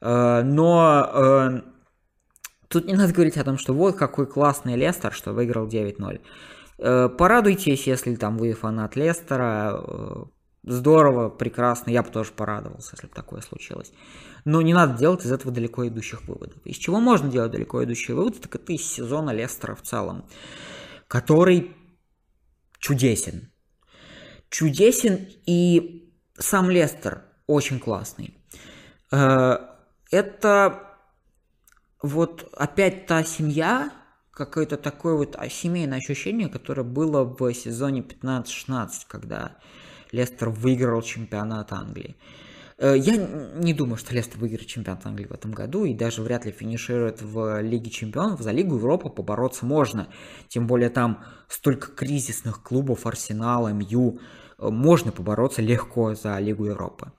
[0.00, 1.60] Э, но э,
[2.68, 6.20] тут не надо говорить о том, что вот какой классный Лестер, что выиграл 9-0.
[6.78, 9.72] Э, порадуйтесь, если там вы фанат Лестера.
[9.74, 10.24] Э,
[10.62, 13.92] здорово, прекрасно, я бы тоже порадовался, если бы такое случилось.
[14.44, 16.64] Но не надо делать из этого далеко идущих выводов.
[16.64, 20.24] Из чего можно делать далеко идущие выводы, так это из сезона Лестера в целом,
[21.08, 21.74] который
[22.78, 23.50] чудесен.
[24.50, 28.36] Чудесен, и сам Лестер очень классный.
[29.10, 29.58] Э,
[30.10, 30.84] это
[32.00, 33.90] вот опять та семья,
[34.38, 39.56] какое-то такое вот семейное ощущение, которое было в сезоне 15-16, когда
[40.12, 42.16] Лестер выиграл чемпионат Англии.
[42.78, 46.46] Э, я не думаю, что Лестер выиграет чемпионат Англии в этом году и даже вряд
[46.46, 48.40] ли финиширует в Лиге чемпионов.
[48.40, 50.08] За Лигу Европы побороться можно.
[50.46, 54.20] Тем более там столько кризисных клубов, Арсенал, МЮ.
[54.58, 57.12] Э, можно побороться легко за Лигу Европы.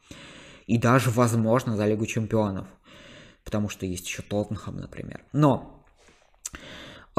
[0.68, 2.68] И даже, возможно, за Лигу чемпионов.
[3.44, 5.22] Потому что есть еще Тоттенхэм, например.
[5.34, 5.84] Но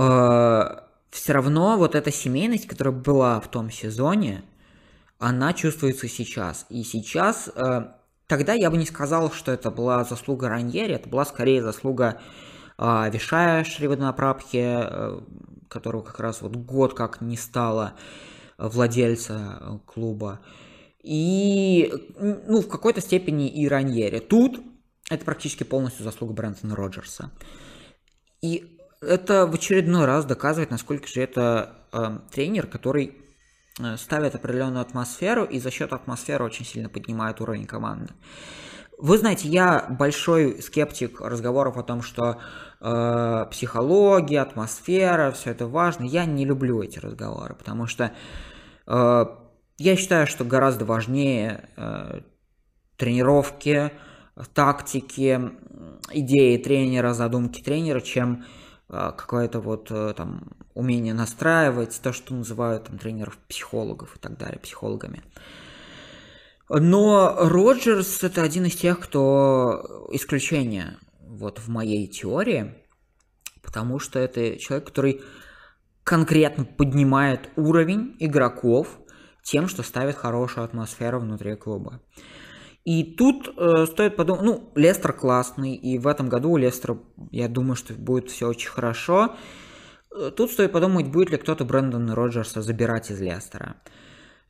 [0.00, 4.44] все равно вот эта семейность, которая была в том сезоне,
[5.18, 6.66] она чувствуется сейчас.
[6.70, 7.92] И сейчас, э,
[8.26, 12.20] тогда я бы не сказал, что это была заслуга Раньери, это была скорее заслуга
[12.78, 15.20] э, Вишая Шриводнапрабхи, э,
[15.68, 17.94] которого как раз вот год как не стало
[18.56, 20.40] владельца клуба.
[21.02, 24.18] И, ну, в какой-то степени и Раньери.
[24.18, 24.60] Тут
[25.08, 27.30] это практически полностью заслуга Брэнтона Роджерса.
[28.42, 33.16] И это в очередной раз доказывает, насколько же это э, тренер, который
[33.78, 38.12] э, ставит определенную атмосферу и за счет атмосферы очень сильно поднимает уровень команды.
[38.98, 42.40] Вы знаете, я большой скептик разговоров о том, что
[42.80, 46.04] э, психология, атмосфера, все это важно.
[46.04, 48.12] Я не люблю эти разговоры, потому что
[48.86, 49.24] э,
[49.78, 52.20] я считаю, что гораздо важнее э,
[52.98, 53.92] тренировки,
[54.52, 55.40] тактики,
[56.12, 58.59] идеи тренера, задумки тренера, чем а,
[58.90, 64.58] какое-то вот э, там умение настраивать, то, что называют там тренеров психологов и так далее,
[64.58, 65.22] психологами.
[66.68, 72.74] Но Роджерс это один из тех, кто исключение вот в моей теории,
[73.62, 75.20] потому что это человек, который
[76.04, 78.98] конкретно поднимает уровень игроков
[79.42, 82.00] тем, что ставит хорошую атмосферу внутри клуба.
[82.84, 86.98] И тут э, стоит подумать, ну, Лестер классный, и в этом году у Лестера,
[87.30, 89.36] я думаю, что будет все очень хорошо.
[90.16, 93.76] Э, тут стоит подумать, будет ли кто-то Брэндона Роджерса забирать из Лестера.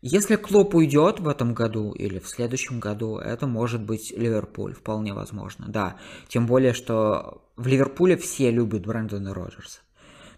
[0.03, 5.13] Если Клоп уйдет в этом году или в следующем году, это может быть Ливерпуль, вполне
[5.13, 5.97] возможно, да.
[6.29, 9.81] Тем более, что в Ливерпуле все любят Брэндона Роджерса.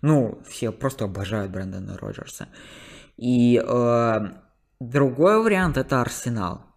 [0.00, 2.48] Ну, все просто обожают Брэндона Роджерса.
[3.16, 4.20] И э,
[4.80, 6.71] другой вариант это Арсенал.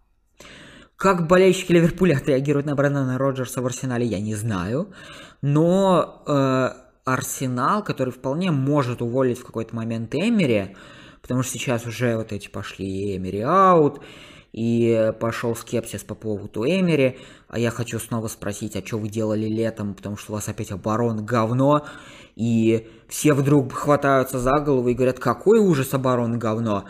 [0.97, 4.93] Как болельщики Ливерпуля отреагируют на Брэндона Роджерса в Арсенале, я не знаю.
[5.41, 6.69] Но э,
[7.03, 10.75] Арсенал, который вполне может уволить в какой-то момент Эмери,
[11.21, 14.01] потому что сейчас уже вот эти пошли Эмери аут,
[14.55, 19.47] и пошел скепсис по поводу Эмери, а я хочу снова спросить, а что вы делали
[19.47, 21.86] летом, потому что у вас опять оборон говно,
[22.38, 26.86] и все вдруг хватаются за голову и говорят, какой ужас оборон говно.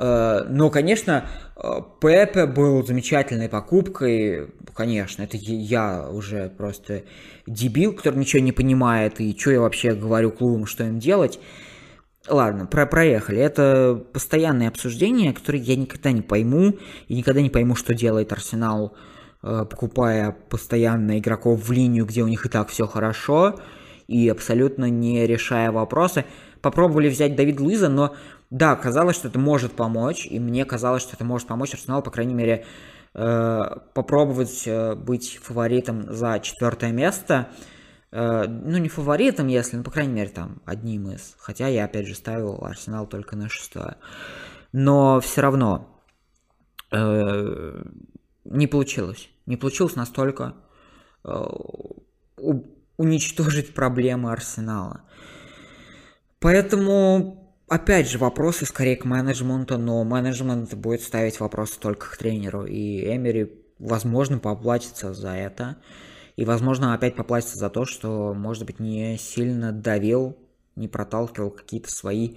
[0.00, 1.60] Э, но, конечно, э,
[2.00, 7.02] Пепе был замечательной покупкой, конечно, это я уже просто
[7.46, 11.38] дебил, который ничего не понимает, и что я вообще говорю клубам, что им делать.
[12.26, 13.40] Ладно, про проехали.
[13.40, 18.94] Это постоянные обсуждения, которые я никогда не пойму, и никогда не пойму, что делает Арсенал,
[19.42, 23.60] э, покупая постоянно игроков в линию, где у них и так все хорошо,
[24.08, 26.24] и абсолютно не решая вопросы.
[26.62, 28.14] Попробовали взять Давид Луиза, но
[28.50, 32.10] да, казалось, что это может помочь, и мне казалось, что это может помочь Арсеналу, по
[32.10, 32.66] крайней мере,
[33.14, 37.48] э, попробовать э, быть фаворитом за четвертое место.
[38.10, 41.36] Э, ну, не фаворитом, если, ну, по крайней мере, там, одним из.
[41.38, 43.96] Хотя я, опять же, ставил Арсенал только на шестое.
[44.72, 45.86] Но все равно
[46.92, 49.30] не получилось.
[49.46, 50.56] Не получилось настолько
[52.96, 55.02] уничтожить проблемы Арсенала.
[56.40, 57.39] Поэтому
[57.70, 62.66] опять же, вопросы скорее к менеджменту, но менеджмент будет ставить вопросы только к тренеру.
[62.66, 65.76] И Эмери, возможно, поплатится за это.
[66.36, 70.36] И, возможно, опять поплатится за то, что, может быть, не сильно давил,
[70.74, 72.34] не проталкивал какие-то свои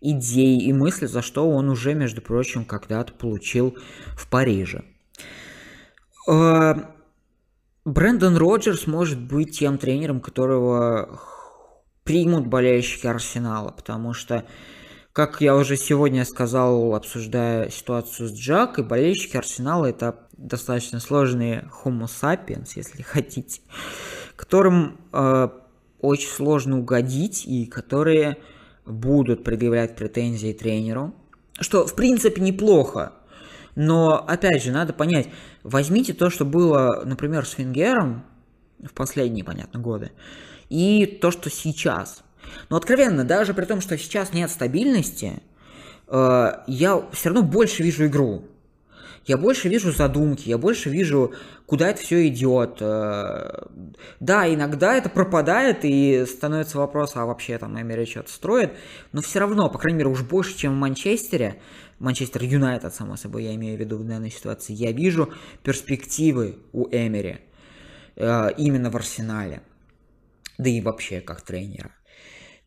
[0.00, 3.76] идей и мыслей, за что он уже, между прочим, когда-то получил
[4.14, 4.84] в Париже.
[6.28, 6.74] Э,
[7.86, 11.18] Брэндон Роджерс может быть тем тренером, которого
[12.06, 14.44] примут болельщики Арсенала, потому что,
[15.12, 21.68] как я уже сегодня сказал, обсуждая ситуацию с Джак, и болельщики Арсенала это достаточно сложные
[21.84, 23.60] homo sapiens, если хотите,
[24.36, 25.48] которым э,
[26.00, 28.38] очень сложно угодить и которые
[28.86, 31.12] будут предъявлять претензии тренеру,
[31.58, 33.14] что в принципе неплохо.
[33.74, 35.28] Но, опять же, надо понять,
[35.64, 38.24] возьмите то, что было, например, с Фингером
[38.82, 40.12] в последние, понятно, годы,
[40.68, 42.22] и то, что сейчас.
[42.68, 45.42] Но откровенно, даже при том, что сейчас нет стабильности,
[46.08, 48.44] э, я все равно больше вижу игру
[49.26, 51.34] я больше вижу задумки, я больше вижу,
[51.66, 52.78] куда это все идет.
[52.80, 53.64] Э,
[54.20, 58.70] да, иногда это пропадает и становится вопрос, а вообще там Эмери что-то строит,
[59.12, 61.60] но все равно, по крайней мере, уж больше, чем в Манчестере,
[61.98, 65.32] Манчестер Юнайтед, само собой, я имею в виду в данной ситуации, я вижу
[65.64, 67.38] перспективы у Эмери
[68.14, 69.62] э, именно в Арсенале,
[70.58, 71.90] да и вообще как тренера,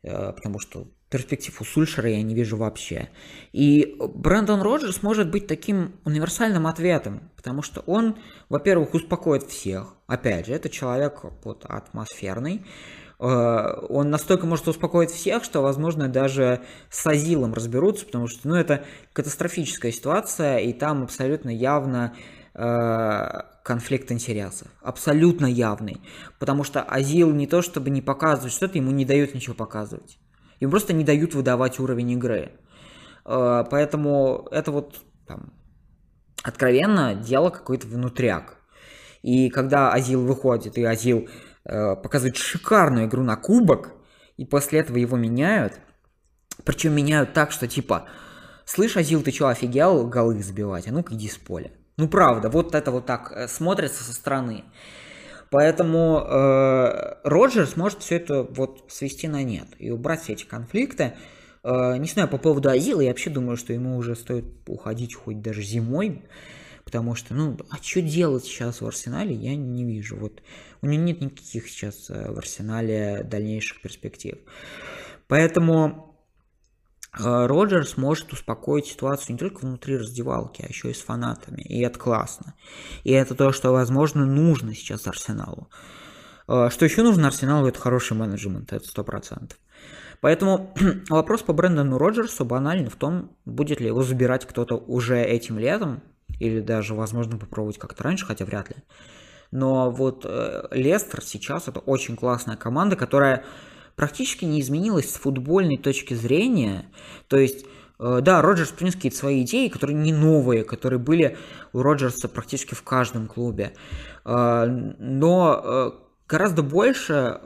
[0.03, 3.09] э, потому что перспектив у Сульшера я не вижу вообще.
[3.51, 9.95] И Брэндон Роджерс может быть таким универсальным ответом, потому что он, во-первых, успокоит всех.
[10.07, 12.65] Опять же, это человек вот, атмосферный.
[13.19, 18.55] Э, он настолько может успокоить всех, что, возможно, даже с Азилом разберутся, потому что, ну,
[18.55, 22.15] это катастрофическая ситуация, и там абсолютно явно
[23.63, 24.67] конфликт интересов.
[24.81, 26.01] Абсолютно явный.
[26.39, 30.17] Потому что Азил не то, чтобы не показывать что-то, ему не дает ничего показывать.
[30.59, 32.51] Им просто не дают выдавать уровень игры.
[33.25, 35.53] Э, поэтому это вот там,
[36.43, 38.57] откровенно дело какой-то внутряк.
[39.21, 41.29] И когда Азил выходит, и Азил
[41.65, 43.93] э, показывает шикарную игру на кубок,
[44.37, 45.79] и после этого его меняют,
[46.63, 48.07] причем меняют так, что типа,
[48.65, 50.87] слышь, Азил, ты что, офигел голы забивать?
[50.87, 51.71] А ну-ка иди с поля.
[51.99, 54.63] Ну правда, вот это вот так э, смотрится со стороны.
[55.49, 61.17] Поэтому э, Роджерс может все это вот свести на нет и убрать все эти конфликты.
[61.61, 65.41] Э, не знаю, по поводу Азила, я вообще думаю, что ему уже стоит уходить хоть
[65.41, 66.23] даже зимой,
[66.85, 70.15] потому что, ну, а что делать сейчас в Арсенале, я не вижу.
[70.15, 70.41] Вот
[70.81, 74.37] у него нет никаких сейчас э, в Арсенале дальнейших перспектив.
[75.27, 76.08] Поэтому
[77.13, 81.61] Роджерс может успокоить ситуацию не только внутри раздевалки, а еще и с фанатами.
[81.61, 82.53] И это классно.
[83.03, 85.69] И это то, что, возможно, нужно сейчас Арсеналу.
[86.47, 89.57] Э, что еще нужно Арсеналу, это хороший менеджмент, это сто процентов.
[90.21, 90.73] Поэтому
[91.09, 96.01] вопрос по Брэндону Роджерсу банальный в том, будет ли его забирать кто-то уже этим летом,
[96.39, 98.77] или даже, возможно, попробовать как-то раньше, хотя вряд ли.
[99.51, 103.43] Но вот э, Лестер сейчас это очень классная команда, которая
[103.99, 106.85] практически не изменилась с футбольной точки зрения.
[107.27, 107.65] То есть,
[107.99, 111.37] э, да, Роджерс принес какие-то свои идеи, которые не новые, которые были
[111.73, 113.73] у Роджерса практически в каждом клубе.
[114.23, 115.91] Э, но э,
[116.29, 117.41] гораздо больше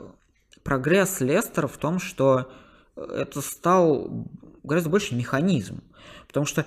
[0.62, 2.52] прогресс Лестера в том, что
[2.94, 4.28] это стал
[4.62, 5.82] гораздо больше механизм.
[6.28, 6.66] Потому что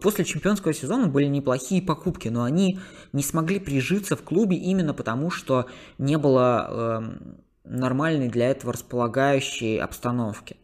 [0.00, 2.80] после чемпионского сезона были неплохие покупки, но они
[3.12, 5.66] не смогли прижиться в клубе именно потому, что
[5.98, 10.56] не было эм, нормальной для этого располагающей обстановки.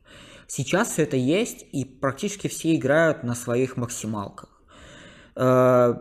[0.46, 4.50] Сейчас все это есть, и практически все играют на своих максималках.
[5.36, 5.94] Э,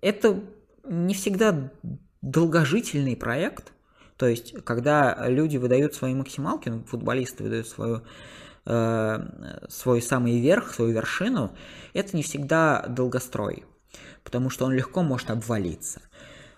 [0.00, 0.40] это
[0.84, 1.72] не всегда
[2.22, 3.72] долгожительный проект,
[4.16, 8.02] то есть, когда люди выдают свои максималки, ну, футболисты выдают свою,
[8.66, 9.18] э,
[9.68, 11.52] свой самый верх, свою вершину,
[11.94, 13.64] это не всегда долгострой,
[14.24, 16.02] потому что он легко может обвалиться.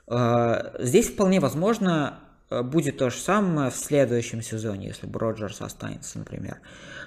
[0.06, 2.18] Э, здесь вполне возможно
[2.50, 6.58] будет то же самое в следующем сезоне, если бы Роджерс останется, например.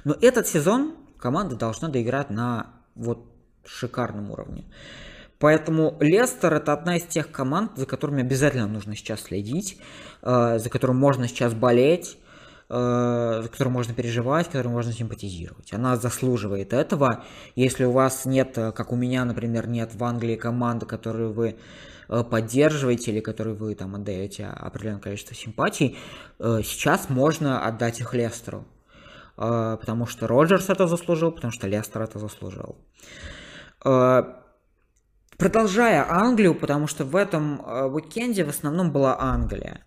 [0.03, 3.25] Но этот сезон команда должна доиграть на вот
[3.65, 4.65] шикарном уровне.
[5.39, 9.77] Поэтому Лестер это одна из тех команд, за которыми обязательно нужно сейчас следить,
[10.21, 12.17] э, за которым можно сейчас болеть,
[12.69, 15.73] э, за которым можно переживать, которым можно симпатизировать.
[15.73, 17.25] Она заслуживает этого.
[17.55, 21.57] Если у вас нет, как у меня, например, нет в Англии команды, которую вы Э,
[22.07, 25.97] поддерживаете или которые вы там отдаете определенное количество симпатий,
[26.39, 28.65] э, сейчас можно отдать их Лестеру.
[29.37, 32.77] Э, потому что Роджерс это заслужил, потому что Лестер это заслужил.
[35.37, 37.59] Продолжая Англию, потому что в этом
[37.93, 39.83] уикенде в основном была Англия.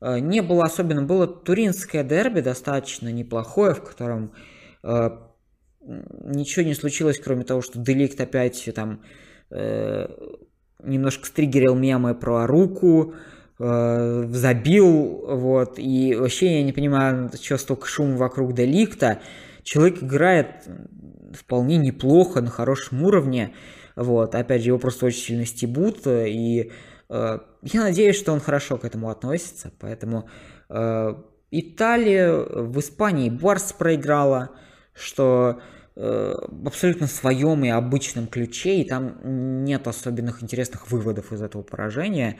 [0.00, 4.32] Не было особенно, было туринское дерби достаточно неплохое, в котором
[5.82, 9.02] ничего не случилось, кроме того, что Деликт опять там
[10.82, 13.14] немножко стригерил мемы про руку,
[13.58, 19.20] э, забил, вот, и вообще я не понимаю, что столько шума вокруг Деликта.
[19.62, 20.68] Человек играет
[21.32, 23.54] вполне неплохо, на хорошем уровне.
[23.96, 26.70] Вот, опять же, его просто очень сильно стебут, и
[27.08, 30.28] э, я надеюсь, что он хорошо к этому относится, поэтому
[30.68, 31.14] э,
[31.50, 34.50] Италия в Испании Барс проиграла,
[34.94, 41.62] что э, абсолютно своем и обычном ключе, и там нет особенных интересных выводов из этого
[41.62, 42.38] поражения.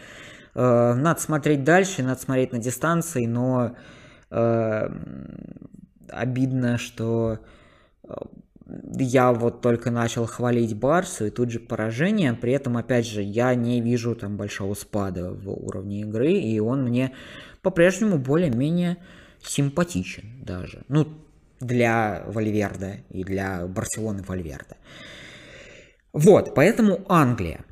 [0.54, 3.76] Э, надо смотреть дальше, надо смотреть на дистанции, но
[4.30, 4.88] э,
[6.08, 7.38] обидно, что
[8.04, 8.14] э,
[8.96, 13.54] я вот только начал хвалить Барсу и тут же поражение, при этом, опять же, я
[13.54, 17.12] не вижу там большого спада в уровне игры, и он мне
[17.62, 18.98] по-прежнему более-менее
[19.42, 20.84] симпатичен даже.
[20.88, 21.06] Ну,
[21.60, 24.76] для Вальверда и для Барселоны Вальверда.
[26.12, 27.64] Вот, поэтому Англия.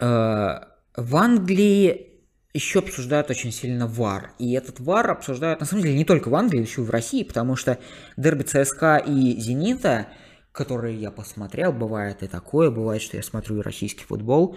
[0.00, 0.60] Э,
[0.96, 2.12] в Англии
[2.54, 4.34] еще обсуждают очень сильно ВАР.
[4.38, 7.22] И этот ВАР обсуждают, на самом деле, не только в Англии, еще и в России,
[7.24, 7.78] потому что
[8.16, 10.08] дерби ЦСКА и Зенита,
[10.52, 14.56] которые я посмотрел, бывает и такое, бывает, что я смотрю и российский футбол,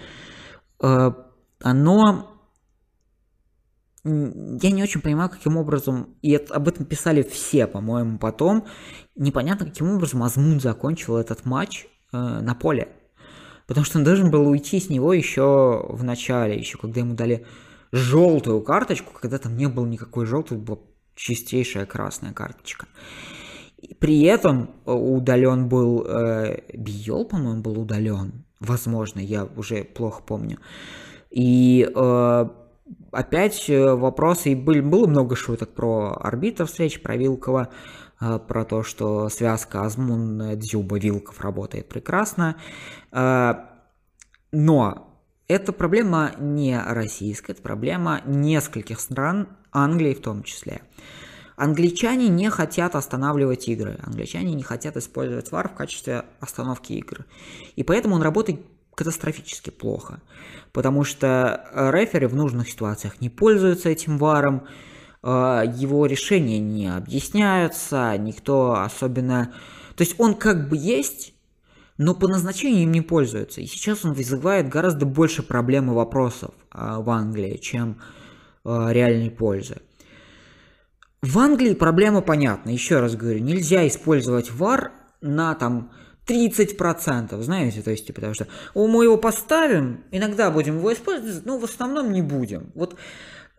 [0.82, 1.11] э,
[1.61, 2.34] оно...
[4.05, 8.67] Я не очень понимаю, каким образом, и это, об этом писали все, по-моему, потом,
[9.15, 12.89] непонятно, каким образом Азмун закончил этот матч э, на поле.
[13.65, 17.47] Потому что он должен был уйти с него еще в начале, еще когда ему дали
[17.91, 20.77] желтую карточку, когда там не было никакой желтой, была
[21.15, 22.85] чистейшая красная карточка.
[23.97, 28.45] При этом э, удален был э, Биол, по-моему, был удален.
[28.59, 30.59] Возможно, я уже плохо помню.
[31.31, 32.45] И э,
[33.16, 37.70] опять э, вопросы, и был, было много шуток про арбитра встречи, про Вилкова,
[38.20, 42.57] э, про то, что связка Азмун, Дзюба, Вилков работает прекрасно.
[43.11, 43.55] Э,
[44.51, 50.82] но это проблема не российская, это проблема нескольких стран, Англии в том числе.
[51.55, 57.26] Англичане не хотят останавливать игры, англичане не хотят использовать VAR в качестве остановки игр.
[57.78, 58.61] И поэтому он работает
[58.95, 60.21] катастрофически плохо,
[60.71, 64.67] потому что рефери в нужных ситуациях не пользуются этим варом,
[65.21, 69.53] э, его решения не объясняются, никто особенно...
[69.95, 71.33] То есть он как бы есть,
[71.97, 73.61] но по назначению им не пользуются.
[73.61, 78.01] И сейчас он вызывает гораздо больше проблем и вопросов а, в Англии, чем
[78.65, 79.77] реальной пользы.
[81.25, 82.69] В Англии проблема понятна.
[82.69, 84.91] Еще раз говорю, нельзя использовать VAR
[85.21, 85.91] на там
[86.28, 91.57] 30%, знаете, то есть, типа, потому что мы его поставим, иногда будем его использовать, но
[91.57, 92.71] в основном не будем.
[92.73, 92.95] Вот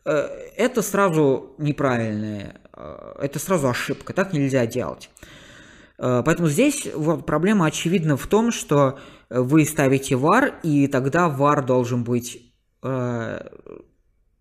[0.04, 5.10] э, это сразу неправильное, э, это сразу ошибка, так нельзя делать.
[5.98, 8.98] Э, поэтому здесь вот проблема очевидна в том, что
[9.30, 12.52] вы ставите var, и тогда var должен быть
[12.82, 13.48] э,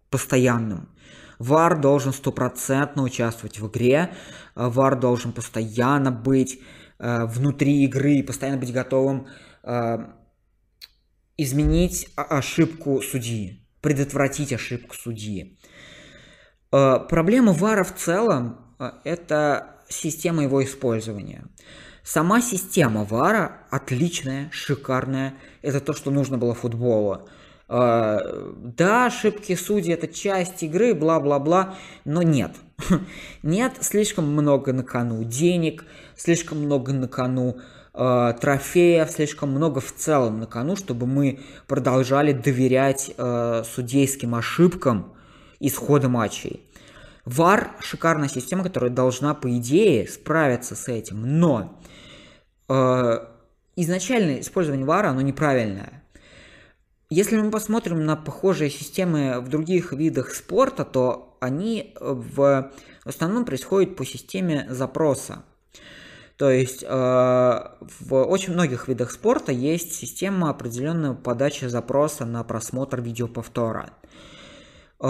[0.09, 0.89] постоянным.
[1.38, 4.13] VAR должен стопроцентно участвовать в игре,
[4.55, 6.61] VAR должен постоянно быть
[6.99, 9.27] э, внутри игры, постоянно быть готовым
[9.63, 9.97] э,
[11.37, 15.57] изменить ошибку судьи, предотвратить ошибку судьи.
[16.71, 21.45] Э, проблема VAR в целом э, это система его использования.
[22.05, 25.33] Сама система Вара отличная, шикарная.
[25.63, 27.27] Это то, что нужно было футболу.
[27.67, 28.19] А,
[28.57, 31.75] да, ошибки судей это часть игры, бла-бла-бла,
[32.05, 32.51] но нет.
[33.43, 37.57] Нет слишком много на кону денег, слишком много на кону
[37.93, 45.13] э, трофеев, слишком много в целом на кону, чтобы мы продолжали доверять э, судейским ошибкам
[45.59, 46.61] исхода матчей.
[47.26, 51.80] VAR– шикарная система, которая должна, по идее, справиться с этим, но
[52.69, 53.19] э,
[53.76, 56.03] изначальное использование VAR, оно неправильное.
[57.09, 62.71] Если мы посмотрим на похожие системы в других видах спорта, то они в,
[63.03, 65.43] в основном происходят по системе запроса.
[66.38, 73.01] То есть э, в очень многих видах спорта есть система определенной подачи запроса на просмотр
[73.01, 73.93] видеоповтора.
[74.99, 75.05] Э,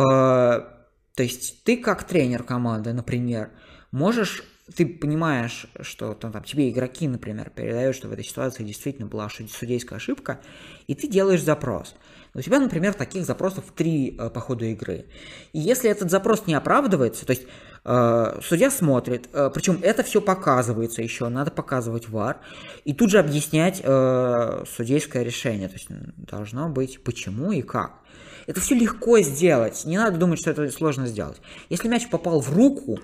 [1.16, 3.50] то есть ты как тренер команды, например,
[3.92, 4.44] можешь,
[4.76, 9.28] ты понимаешь, что там, там тебе игроки, например, передают, что в этой ситуации действительно была
[9.30, 10.40] судейская ошибка,
[10.86, 11.96] и ты делаешь запрос.
[12.36, 15.06] У тебя, например, таких запросов три э, по ходу игры.
[15.54, 17.48] И если этот запрос не оправдывается, то есть
[17.86, 22.42] э, судья смотрит, э, причем это все показывается еще, надо показывать вар,
[22.84, 28.00] и тут же объяснять судейское решение, то есть должно быть почему и как.
[28.48, 29.86] Это все легко сделать.
[29.86, 31.42] Не надо думать, что это сложно сделать.
[31.70, 33.00] Если мяч попал в руку,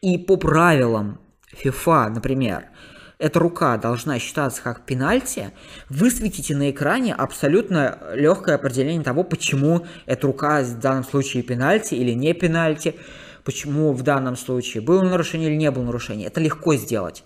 [0.00, 1.20] и по правилам
[1.52, 2.70] FIFA, например,
[3.20, 5.52] эта рука должна считаться как пенальти,
[5.90, 12.12] высветите на экране абсолютно легкое определение того, почему эта рука в данном случае пенальти или
[12.12, 12.96] не пенальти,
[13.44, 16.28] почему в данном случае было нарушение или не было нарушение.
[16.28, 17.22] Это легко сделать.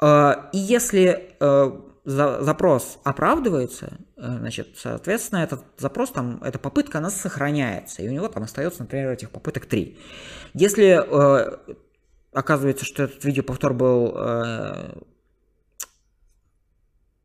[0.00, 1.72] Э, и если э,
[2.06, 8.42] запрос оправдывается, значит, соответственно, этот запрос, там, эта попытка, она сохраняется, и у него там
[8.42, 9.98] остается, например, этих попыток 3.
[10.54, 11.76] Если
[12.34, 14.16] оказывается, что этот видеоповтор был,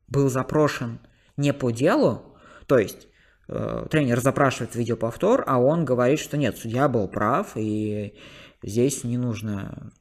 [0.08, 1.00] был запрошен
[1.38, 2.38] не по делу,
[2.68, 3.08] то есть
[3.48, 8.14] э, тренер запрашивает видеоповтор, а он говорит, что нет, судья был прав, и
[8.62, 9.92] здесь не нужно,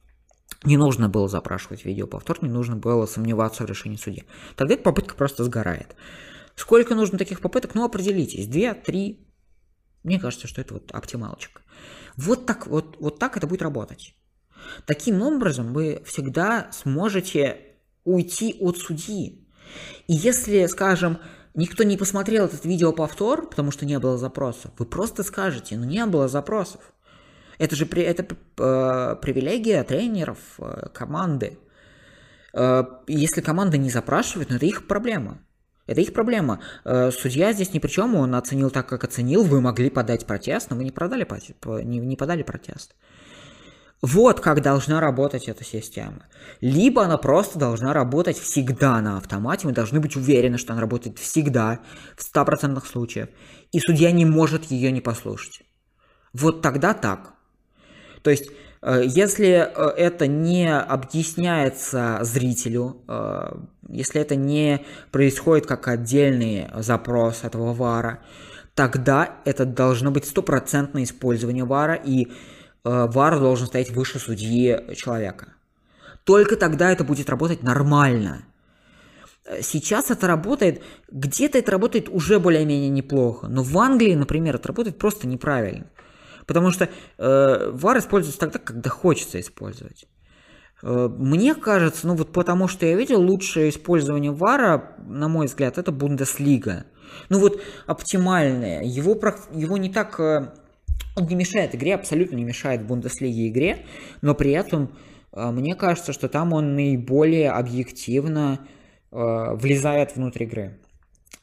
[0.63, 4.25] не нужно было запрашивать видеоповтор, не нужно было сомневаться в решении судьи.
[4.55, 5.95] Тогда эта попытка просто сгорает.
[6.55, 7.73] Сколько нужно таких попыток?
[7.73, 8.45] Ну, определитесь.
[8.45, 9.25] Две, три.
[10.03, 11.61] Мне кажется, что это вот оптималочка.
[12.17, 14.13] Вот так, вот, вот так это будет работать.
[14.85, 17.57] Таким образом вы всегда сможете
[18.03, 19.47] уйти от судьи.
[20.07, 21.19] И если, скажем,
[21.53, 26.05] никто не посмотрел этот видеоповтор, потому что не было запросов, вы просто скажете, ну не
[26.05, 26.81] было запросов.
[27.57, 31.59] Это же при, это, э, привилегия тренеров, э, команды.
[32.53, 35.39] Э, если команда не запрашивает, ну это их проблема.
[35.85, 36.61] Это их проблема.
[36.85, 40.69] Э, судья здесь ни при чем, он оценил так, как оценил, вы могли подать протест,
[40.69, 41.27] но вы не, продали,
[41.83, 42.95] не, не подали протест.
[44.01, 46.25] Вот как должна работать эта система.
[46.61, 51.19] Либо она просто должна работать всегда на автомате, мы должны быть уверены, что она работает
[51.19, 51.79] всегда,
[52.15, 53.27] в 100% случаев,
[53.73, 55.61] и судья не может ее не послушать.
[56.31, 57.33] Вот тогда так.
[58.21, 58.49] То есть,
[58.81, 63.51] э, если э, это не объясняется зрителю, э,
[63.89, 68.21] если это не происходит как отдельный запрос этого вара,
[68.75, 72.29] тогда это должно быть стопроцентное использование вара, и
[73.07, 75.53] ВАР должен стоять выше судьи человека.
[76.23, 78.43] Только тогда это будет работать нормально.
[79.45, 84.67] Э, сейчас это работает, где-то это работает уже более-менее неплохо, но в Англии, например, это
[84.67, 85.87] работает просто неправильно.
[86.45, 90.05] Потому что э, VAR используется тогда, когда хочется использовать.
[90.83, 95.77] Э, мне кажется, ну вот потому что я видел, лучшее использование вара, на мой взгляд,
[95.77, 96.85] это Бундеслига.
[97.29, 98.83] Ну вот оптимальное.
[98.83, 99.19] Его,
[99.51, 100.19] его не так
[101.19, 103.85] он не мешает игре, абсолютно не мешает Бундеслиге игре,
[104.21, 104.97] но при этом
[105.33, 108.67] э, мне кажется, что там он наиболее объективно
[109.11, 109.15] э,
[109.55, 110.79] влезает внутрь игры.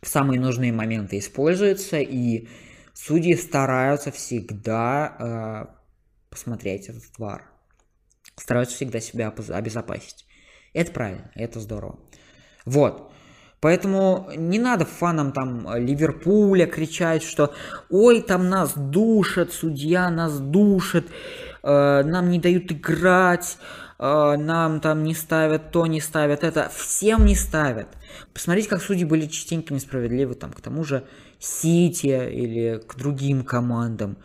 [0.02, 2.48] В самые нужные моменты используется, и
[2.94, 5.76] судьи стараются всегда э,
[6.30, 7.50] посмотреть этот вар.
[8.36, 10.26] Стараются всегда себя обезопасить.
[10.72, 11.98] Это правильно, это здорово.
[12.64, 13.12] Вот.
[13.60, 17.54] Поэтому не надо фанам там Ливерпуля кричать, что
[17.90, 21.08] «Ой, там нас душат, судья нас душит,
[21.62, 23.56] э, нам не дают играть,
[23.98, 26.70] э, нам там не ставят то, не ставят это».
[26.74, 27.88] Всем не ставят.
[28.34, 31.04] Посмотрите, как судьи были частенько несправедливы там, к тому же
[31.38, 34.18] Сити или к другим командам.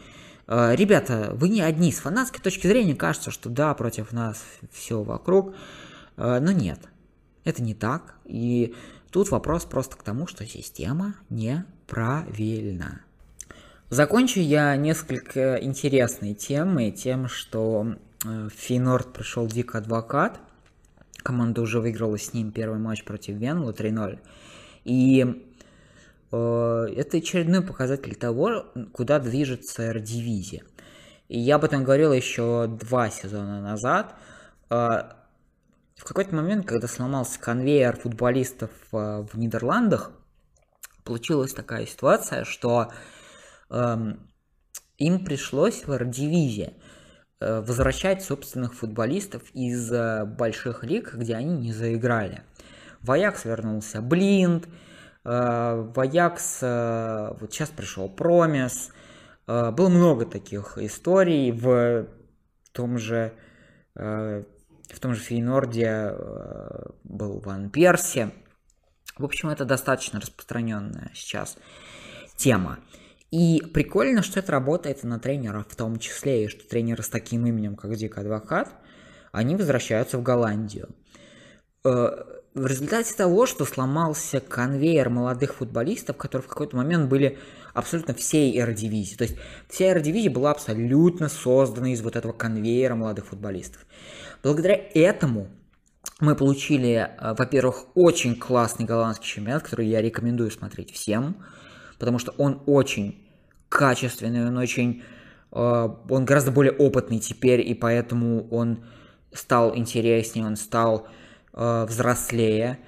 [0.48, 1.94] Э, ребята, вы не одни.
[1.94, 5.56] С фанатской точки зрения кажется, что да, против нас все вокруг.
[6.18, 6.80] Э, но нет,
[7.46, 8.16] это не так.
[8.26, 8.76] И
[9.12, 13.02] Тут вопрос просто к тому, что система неправильна.
[13.90, 20.40] Закончу я несколько интересной темой, тем, что э, в Фейнорд пришел Дик Адвокат.
[21.24, 24.20] Команда уже выиграла с ним первый матч против Венла 3-0.
[24.86, 25.44] И
[26.32, 30.64] э, это очередной показатель того, куда движется R-дивизия.
[31.28, 34.16] И я об этом говорил еще два сезона назад.
[34.70, 35.02] Э,
[36.02, 40.12] в какой-то момент, когда сломался конвейер футболистов э, в Нидерландах,
[41.04, 42.92] получилась такая ситуация, что
[43.70, 44.28] эм,
[44.98, 46.74] им пришлось в R-дивизии
[47.40, 52.42] э, возвращать собственных футболистов из э, больших лиг, где они не заиграли.
[53.02, 54.68] В Аякс вернулся Блинд,
[55.24, 56.62] в Аякс
[57.40, 58.90] вот сейчас пришел Промис.
[59.46, 62.08] Э, было много таких историй в
[62.72, 63.36] том же
[64.94, 68.32] в том же Фейнорде э, был Ван Перси.
[69.18, 71.58] В общем, это достаточно распространенная сейчас
[72.38, 72.80] тема.
[73.32, 77.46] И прикольно, что это работает на тренеров в том числе, и что тренеры с таким
[77.46, 78.74] именем, как Дик Адвокат,
[79.32, 80.90] они возвращаются в Голландию.
[81.84, 82.10] Э,
[82.54, 87.38] в результате того, что сломался конвейер молодых футболистов, которые в какой-то момент были
[87.74, 89.16] абсолютно всей R-дивизии.
[89.16, 89.38] То есть
[89.70, 93.86] вся R-дивизия была абсолютно создана из вот этого конвейера молодых футболистов.
[94.44, 95.50] Благодаря этому
[96.20, 101.38] мы получили, э, во-первых, очень классный голландский чемпионат, который я рекомендую смотреть всем,
[102.00, 103.28] потому что он очень
[103.70, 105.04] качественный, он очень,
[105.52, 108.84] э, он гораздо более опытный теперь, и поэтому он
[109.32, 111.08] стал интереснее, он стал
[111.54, 112.80] э, взрослее.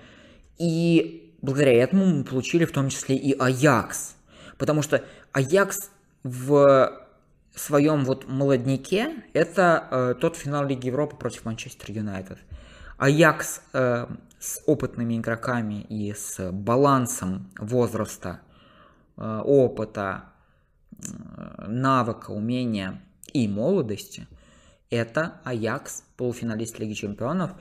[0.58, 4.16] И благодаря этому мы получили в том числе и Аякс,
[4.58, 5.89] потому что Аякс
[6.24, 7.03] в
[7.60, 12.39] своем вот молодняке это э, тот финал Лиги Европы против Манчестер Юнайтед.
[12.97, 14.08] Аякс э,
[14.39, 18.41] с опытными игроками и с балансом возраста,
[19.18, 20.26] э, опыта,
[20.91, 23.01] э, навыка, умения
[23.34, 24.28] и молодости–
[24.93, 27.51] это Аякс, полуфиналист Лиги Чемпионов,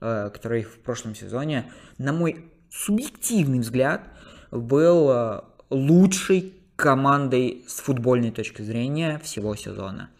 [0.00, 4.08] э, который в прошлом сезоне, на мой субъективный взгляд,
[4.50, 5.40] был э,
[5.70, 10.10] лучшей командой с футбольной точки зрения всего сезона.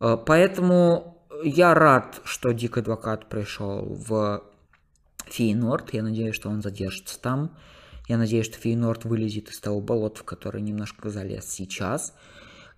[0.00, 4.44] Э, поэтому я рад, что Дик Адвокат пришел в
[5.26, 5.92] Фейнорд.
[5.92, 7.56] Я надеюсь, что он задержится там.
[8.08, 12.14] Я надеюсь, что Фейнорд вылезет из того болота, в которое немножко залез сейчас.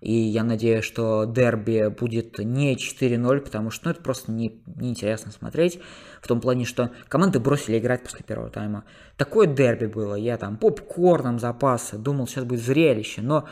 [0.01, 5.31] И я надеюсь, что дерби будет не 4-0, потому что ну, это просто не, неинтересно
[5.31, 5.79] смотреть.
[6.21, 8.83] В том плане, что команды бросили играть после первого тайма.
[9.17, 10.15] Такое дерби было.
[10.15, 11.97] Я там попкорном запасы.
[11.97, 13.21] Думал, сейчас будет зрелище.
[13.21, 13.47] Но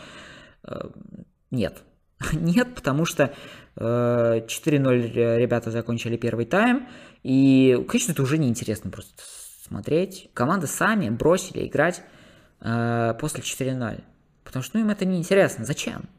[0.64, 0.89] э,
[1.52, 1.82] нет.
[2.34, 3.34] нет, потому что
[3.76, 6.88] э, 4-0 ребята закончили первый тайм.
[7.24, 9.24] И, конечно, это уже неинтересно просто
[9.64, 10.30] смотреть.
[10.34, 12.04] Команды сами бросили играть
[12.60, 14.04] э, после 4-0.
[14.44, 15.66] Потому что ну, им это неинтересно.
[15.66, 16.10] Зачем?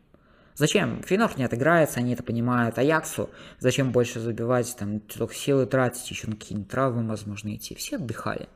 [0.57, 1.03] Зачем?
[1.03, 2.79] Фейнорд не отыграется, они это понимают.
[2.79, 3.29] Аяксу
[3.59, 7.75] зачем больше забивать, там, только силы тратить, еще на какие-нибудь травмы, возможно, идти.
[7.75, 8.49] Все отдыхали.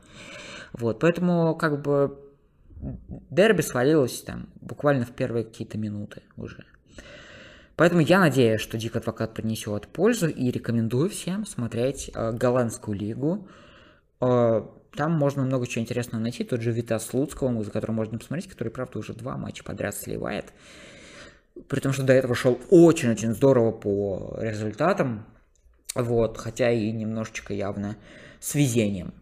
[0.71, 2.17] Вот, поэтому, как бы,
[3.29, 6.63] дерби свалилось там буквально в первые какие-то минуты уже.
[7.75, 13.47] Поэтому я надеюсь, что Дик Адвокат принесет пользу и рекомендую всем смотреть э, голландскую лигу.
[14.19, 16.43] Э, там можно много чего интересного найти.
[16.43, 20.51] Тот же Витас Луцкого, за которым можно посмотреть, который, правда, уже два матча подряд сливает.
[21.67, 25.25] При том, что до этого шел очень-очень здорово по результатам.
[25.95, 27.97] Вот, хотя и немножечко явно
[28.39, 29.13] с везением.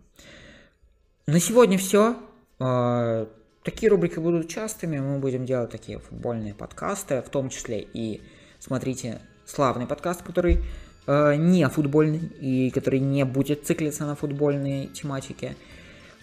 [1.26, 2.18] На сегодня все.
[2.60, 3.28] А,
[3.64, 5.00] такие рубрики будут частыми.
[5.00, 8.22] Мы будем делать такие футбольные подкасты, в том числе и
[8.60, 10.64] смотрите славный подкаст, который
[11.06, 15.56] э, не футбольный и который не будет циклиться на футбольной тематике.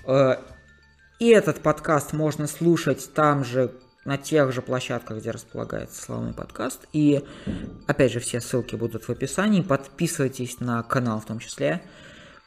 [0.06, 0.36] Э,
[1.18, 3.72] и этот подкаст можно слушать там же,
[4.04, 6.86] на тех же площадках, где располагается славный подкаст.
[6.92, 7.24] И,
[7.86, 9.62] опять же, все ссылки будут в описании.
[9.62, 11.82] Подписывайтесь на канал в том числе.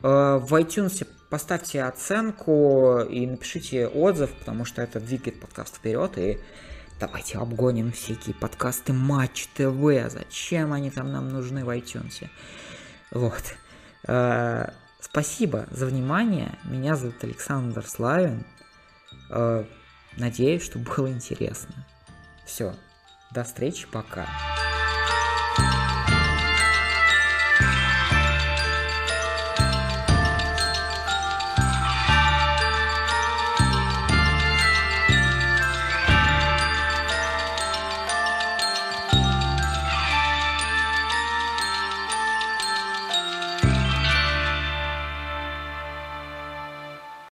[0.03, 6.17] Э, в iTunes поставьте оценку и напишите отзыв, потому что это двигает подкаст вперед.
[6.17, 6.39] И
[6.99, 10.09] давайте обгоним всякие подкасты Матч ТВ.
[10.09, 12.27] Зачем они там нам нужны в iTunes?
[13.11, 13.55] Вот.
[14.07, 16.57] Э, спасибо за внимание.
[16.65, 18.45] Меня зовут Александр Славин.
[20.17, 21.75] Надеюсь, что было интересно.
[22.43, 22.73] Все,
[23.31, 24.27] до встречи, пока.